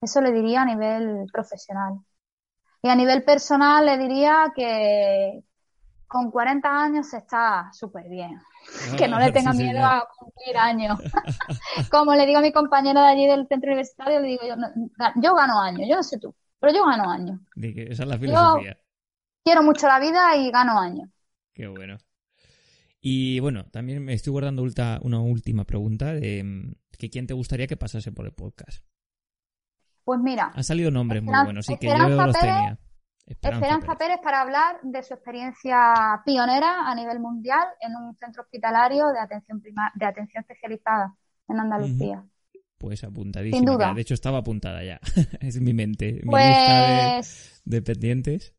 Eso 0.01 0.21
le 0.21 0.31
diría 0.31 0.63
a 0.63 0.65
nivel 0.65 1.25
profesional. 1.31 1.99
Y 2.83 2.89
a 2.89 2.95
nivel 2.95 3.23
personal 3.25 3.85
le 3.85 3.97
diría 3.97 4.53
que 4.55 5.43
con 6.07 6.31
40 6.31 6.83
años 6.83 7.13
está 7.13 7.71
súper 7.73 8.09
bien. 8.09 8.41
que 8.97 9.07
no 9.09 9.19
le 9.19 9.29
Ah, 9.29 9.31
tenga 9.31 9.53
sí, 9.53 9.53
miedo 9.53 9.83
a 9.85 10.07
cumplir 10.17 10.57
años. 10.57 10.99
Como 11.91 12.15
le 12.15 12.25
digo 12.27 12.39
a 12.39 12.41
mi 12.43 12.51
compañero 12.53 13.01
de 13.01 13.07
allí 13.07 13.27
del 13.27 13.47
centro 13.47 13.69
universitario, 13.69 14.19
le 14.21 14.27
digo 14.29 14.43
yo, 14.47 14.55
no, 14.57 14.67
yo 15.21 15.35
gano 15.35 15.59
años, 15.61 15.87
yo 15.89 15.97
no 15.97 16.03
sé 16.03 16.19
tú, 16.19 16.35
pero 16.61 16.73
yo 16.73 16.85
gano 16.85 17.09
años. 17.09 17.41
Esa 17.57 18.03
es 18.03 18.09
la 18.09 18.17
filosofía. 18.17 18.77
Quiero 19.43 19.63
mucho 19.63 19.87
la 19.87 19.99
vida 19.99 20.37
y 20.37 20.49
gano 20.51 20.79
años. 20.79 21.09
Qué 21.53 21.67
bueno. 21.67 21.97
Y 23.01 23.39
bueno, 23.39 23.65
también 23.71 24.05
me 24.05 24.13
estoy 24.13 24.31
guardando 24.31 24.63
una 25.01 25.19
última 25.19 25.65
pregunta 25.65 26.13
de 26.13 26.43
mm, 26.43 26.75
que 26.97 27.09
quién 27.09 27.25
te 27.27 27.33
gustaría 27.33 27.65
que 27.67 27.75
pasase 27.75 28.11
por 28.11 28.25
el 28.27 28.31
podcast. 28.33 28.85
Pues 30.03 30.19
mira, 30.19 30.51
Han 30.55 30.63
salido 30.63 30.91
nombres 30.91 31.21
muy 31.23 31.29
Esperanza- 31.29 31.45
buenos, 31.45 31.65
sí 31.65 31.77
que 31.77 31.87
Esperanza 31.87 32.15
yo 32.15 32.25
los 32.27 32.35
Pérez- 32.35 32.41
tenía. 32.55 32.77
Esperanza 33.25 33.97
Pérez 33.97 34.19
para 34.23 34.41
hablar 34.41 34.79
de 34.83 35.03
su 35.03 35.13
experiencia 35.13 36.21
pionera 36.25 36.89
a 36.89 36.95
nivel 36.95 37.19
mundial 37.19 37.65
en 37.79 37.95
un 37.95 38.15
centro 38.17 38.43
hospitalario 38.43 39.07
de 39.07 39.19
atención 39.19 39.61
prima- 39.61 39.91
de 39.95 40.05
atención 40.05 40.41
especializada 40.41 41.15
en 41.47 41.59
Andalucía. 41.59 42.25
Pues 42.81 43.03
apuntadísima. 43.03 43.57
Sin 43.59 43.65
duda. 43.65 43.89
ya. 43.89 43.93
De 43.93 44.01
hecho, 44.01 44.15
estaba 44.15 44.39
apuntada 44.39 44.83
ya. 44.83 44.99
es 45.39 45.61
mi 45.61 45.73
mente. 45.73 46.13
Mi 46.23 46.35
lista 46.35 46.87
de, 46.87 47.11
Pues 47.17 47.61
de 47.63 47.81
pendientes. 47.83 48.55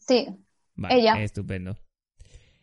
sí, 0.00 0.26
Vale, 0.74 0.96
Ella. 0.96 1.22
estupendo. 1.22 1.76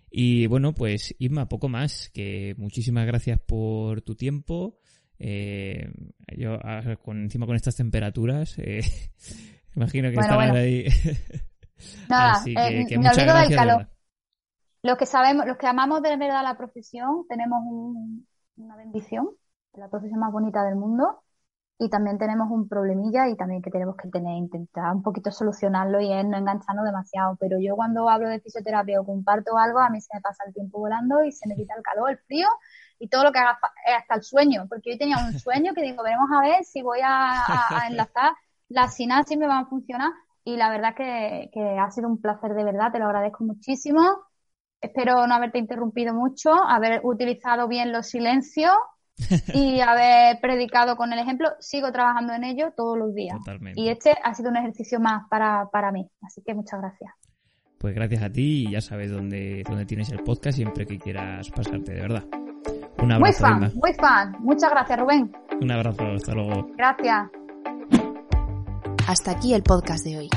Y 0.10 0.48
bueno, 0.48 0.74
pues 0.74 1.16
Isma, 1.20 1.48
poco 1.48 1.70
más. 1.70 2.10
Que 2.14 2.54
muchísimas 2.58 3.08
gracias 3.08 3.40
por 3.40 4.02
tu 4.02 4.16
tiempo. 4.16 4.78
Eh, 5.18 5.90
yo 6.36 6.58
ah, 6.64 6.98
con, 7.02 7.22
encima 7.22 7.46
con 7.46 7.56
estas 7.56 7.76
temperaturas, 7.78 8.58
eh, 8.58 8.82
imagino 9.76 10.10
que 10.10 10.16
Bueno, 10.16 10.36
bueno. 10.36 10.54
ahí. 10.56 10.86
Nada, 12.10 12.32
Así 12.34 12.54
que, 12.54 12.82
eh, 12.82 12.86
que 12.90 12.98
me 12.98 13.06
muchas 13.06 13.18
olvido 13.20 13.38
del 13.38 13.56
calor. 13.56 13.88
Los 14.84 14.98
que 14.98 15.06
sabemos, 15.06 15.46
los 15.46 15.58
que 15.58 15.68
amamos 15.68 16.02
de 16.02 16.18
verdad 16.18 16.44
la 16.44 16.58
profesión, 16.58 17.26
tenemos 17.30 17.60
un- 17.66 18.28
una 18.58 18.76
bendición, 18.76 19.30
la 19.74 19.90
profesión 19.90 20.20
más 20.20 20.32
bonita 20.32 20.64
del 20.64 20.76
mundo, 20.76 21.22
y 21.80 21.90
también 21.90 22.18
tenemos 22.20 22.50
un 22.52 22.70
problemilla 22.70 23.28
y 23.30 23.36
también 23.38 23.62
que 23.62 23.72
tenemos 23.72 23.98
que 23.98 24.10
tener, 24.10 24.38
intentar 24.38 24.94
un 24.96 25.04
poquito 25.04 25.32
solucionarlo 25.32 26.00
y 26.00 26.14
es 26.14 26.26
no 26.26 26.38
engancharnos 26.38 26.86
demasiado. 26.86 27.38
Pero 27.40 27.58
yo 27.60 27.76
cuando 27.76 28.08
hablo 28.10 28.30
de 28.30 28.40
fisioterapia 28.40 29.02
o 29.02 29.06
comparto 29.06 29.58
algo, 29.58 29.80
a 29.80 29.90
mí 29.90 30.00
se 30.02 30.10
me 30.16 30.22
pasa 30.22 30.44
el 30.48 30.54
tiempo 30.54 30.80
volando 30.80 31.24
y 31.24 31.32
se 31.32 31.48
me 31.50 31.56
quita 31.56 31.74
el 31.76 31.84
calor, 31.84 32.12
el 32.12 32.20
frío 32.20 32.48
y 33.00 33.08
todo 33.10 33.24
lo 33.24 33.32
que 33.32 33.40
haga, 33.40 33.60
hasta 33.98 34.16
el 34.16 34.24
sueño, 34.24 34.68
porque 34.70 34.92
hoy 34.92 34.98
tenía 34.98 35.18
un 35.20 35.34
sueño 35.34 35.74
que 35.74 35.82
digo, 35.82 36.04
veremos 36.04 36.30
a 36.32 36.42
ver 36.42 36.64
si 36.66 36.82
voy 36.84 37.00
a, 37.04 37.08
a- 37.10 37.82
a 37.84 37.88
enlazar 37.88 38.34
las 38.70 38.96
sinapsis 38.96 39.38
me 39.38 39.48
van 39.48 39.66
a 39.66 39.70
funcionar 39.70 40.12
y 40.46 40.56
la 40.58 40.70
verdad 40.70 40.96
que, 40.96 41.50
que 41.54 41.78
ha 41.80 41.92
sido 41.92 42.08
un 42.08 42.22
placer 42.22 42.54
de 42.54 42.64
verdad, 42.64 42.92
te 42.92 43.00
lo 43.00 43.06
agradezco 43.06 43.44
muchísimo. 43.44 44.02
Espero 44.82 45.28
no 45.28 45.36
haberte 45.36 45.60
interrumpido 45.60 46.14
mucho, 46.14 46.52
haber 46.54 47.02
utilizado 47.06 47.68
bien 47.68 47.92
los 47.92 48.08
silencios 48.08 48.74
y 49.54 49.80
haber 49.82 50.40
predicado 50.42 50.96
con 50.96 51.12
el 51.14 51.20
ejemplo. 51.20 51.50
Sigo 51.60 51.92
trabajando 51.92 52.34
en 52.34 52.44
ello 52.44 52.74
todos 52.76 52.98
los 52.98 53.14
días. 53.14 53.38
Totalmente. 53.40 53.80
Y 53.80 53.90
este 53.90 54.16
ha 54.24 54.34
sido 54.34 54.50
un 54.50 54.58
ejercicio 54.58 55.00
más 55.00 55.28
para, 55.30 55.68
para 55.72 55.92
mí. 55.92 56.08
Así 56.22 56.42
que 56.46 56.54
muchas 56.54 56.80
gracias. 56.80 57.12
Pues 57.78 57.96
gracias 57.96 58.22
a 58.22 58.30
ti 58.32 58.68
y 58.68 58.72
ya 58.72 58.82
sabes 58.82 59.12
dónde, 59.12 59.64
dónde 59.68 59.86
tienes 59.86 60.10
el 60.12 60.24
podcast 60.24 60.56
siempre 60.56 60.86
que 60.86 61.00
quieras 61.00 61.50
pasarte, 61.50 61.94
de 61.94 62.02
verdad. 62.02 62.24
Un 63.00 63.08
Muy 63.08 63.16
abrazo, 63.16 63.40
fan, 63.40 63.64
Isma. 63.64 63.80
muy 63.82 63.94
fan. 63.96 64.36
Muchas 64.40 64.70
gracias, 64.70 65.00
Rubén. 65.00 65.32
Un 65.60 65.72
abrazo, 65.72 66.04
hasta 66.16 66.36
luego. 66.36 66.68
Gracias. 66.78 67.30
Hasta 69.08 69.32
aquí 69.32 69.54
el 69.54 69.64
podcast 69.64 70.06
de 70.06 70.18
hoy. 70.18 70.30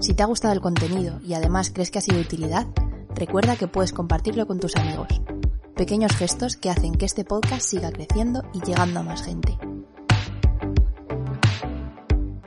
Si 0.00 0.14
te 0.14 0.22
ha 0.22 0.26
gustado 0.26 0.52
el 0.52 0.60
contenido 0.60 1.18
y 1.24 1.32
además 1.34 1.70
crees 1.72 1.90
que 1.90 1.98
ha 1.98 2.02
sido 2.02 2.18
de 2.18 2.24
utilidad, 2.24 2.66
recuerda 3.14 3.56
que 3.56 3.68
puedes 3.68 3.92
compartirlo 3.92 4.46
con 4.46 4.60
tus 4.60 4.76
amigos. 4.76 5.22
Pequeños 5.74 6.14
gestos 6.14 6.56
que 6.56 6.68
hacen 6.68 6.94
que 6.94 7.06
este 7.06 7.24
podcast 7.24 7.62
siga 7.62 7.90
creciendo 7.90 8.42
y 8.52 8.60
llegando 8.60 9.00
a 9.00 9.02
más 9.02 9.22
gente. 9.22 9.58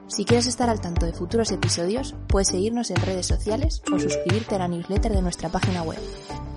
Si 0.08 0.26
quieres 0.26 0.46
estar 0.46 0.70
al 0.70 0.80
tanto 0.80 1.06
de 1.06 1.12
futuros 1.12 1.52
episodios, 1.52 2.16
puedes 2.28 2.50
seguirnos 2.50 2.92
en 2.92 2.98
redes 2.98 3.26
sociales 3.26 3.82
o 3.92 4.00
suscribirte 4.00 4.56
a 4.56 4.60
la 4.60 4.68
newsletter 4.68 5.12
de 5.12 5.22
nuestra 5.22 5.50
página 5.50 5.82
web, 5.82 6.00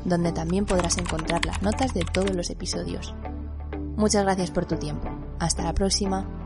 donde 0.04 0.30
también 0.30 0.66
podrás 0.66 0.98
encontrar 0.98 1.44
las 1.46 1.62
notas 1.62 1.94
de 1.94 2.04
todos 2.04 2.36
los 2.36 2.50
episodios. 2.50 3.14
Muchas 3.96 4.22
gracias 4.22 4.50
por 4.50 4.66
tu 4.66 4.76
tiempo. 4.76 5.08
Hasta 5.40 5.64
la 5.64 5.74
próxima. 5.74 6.37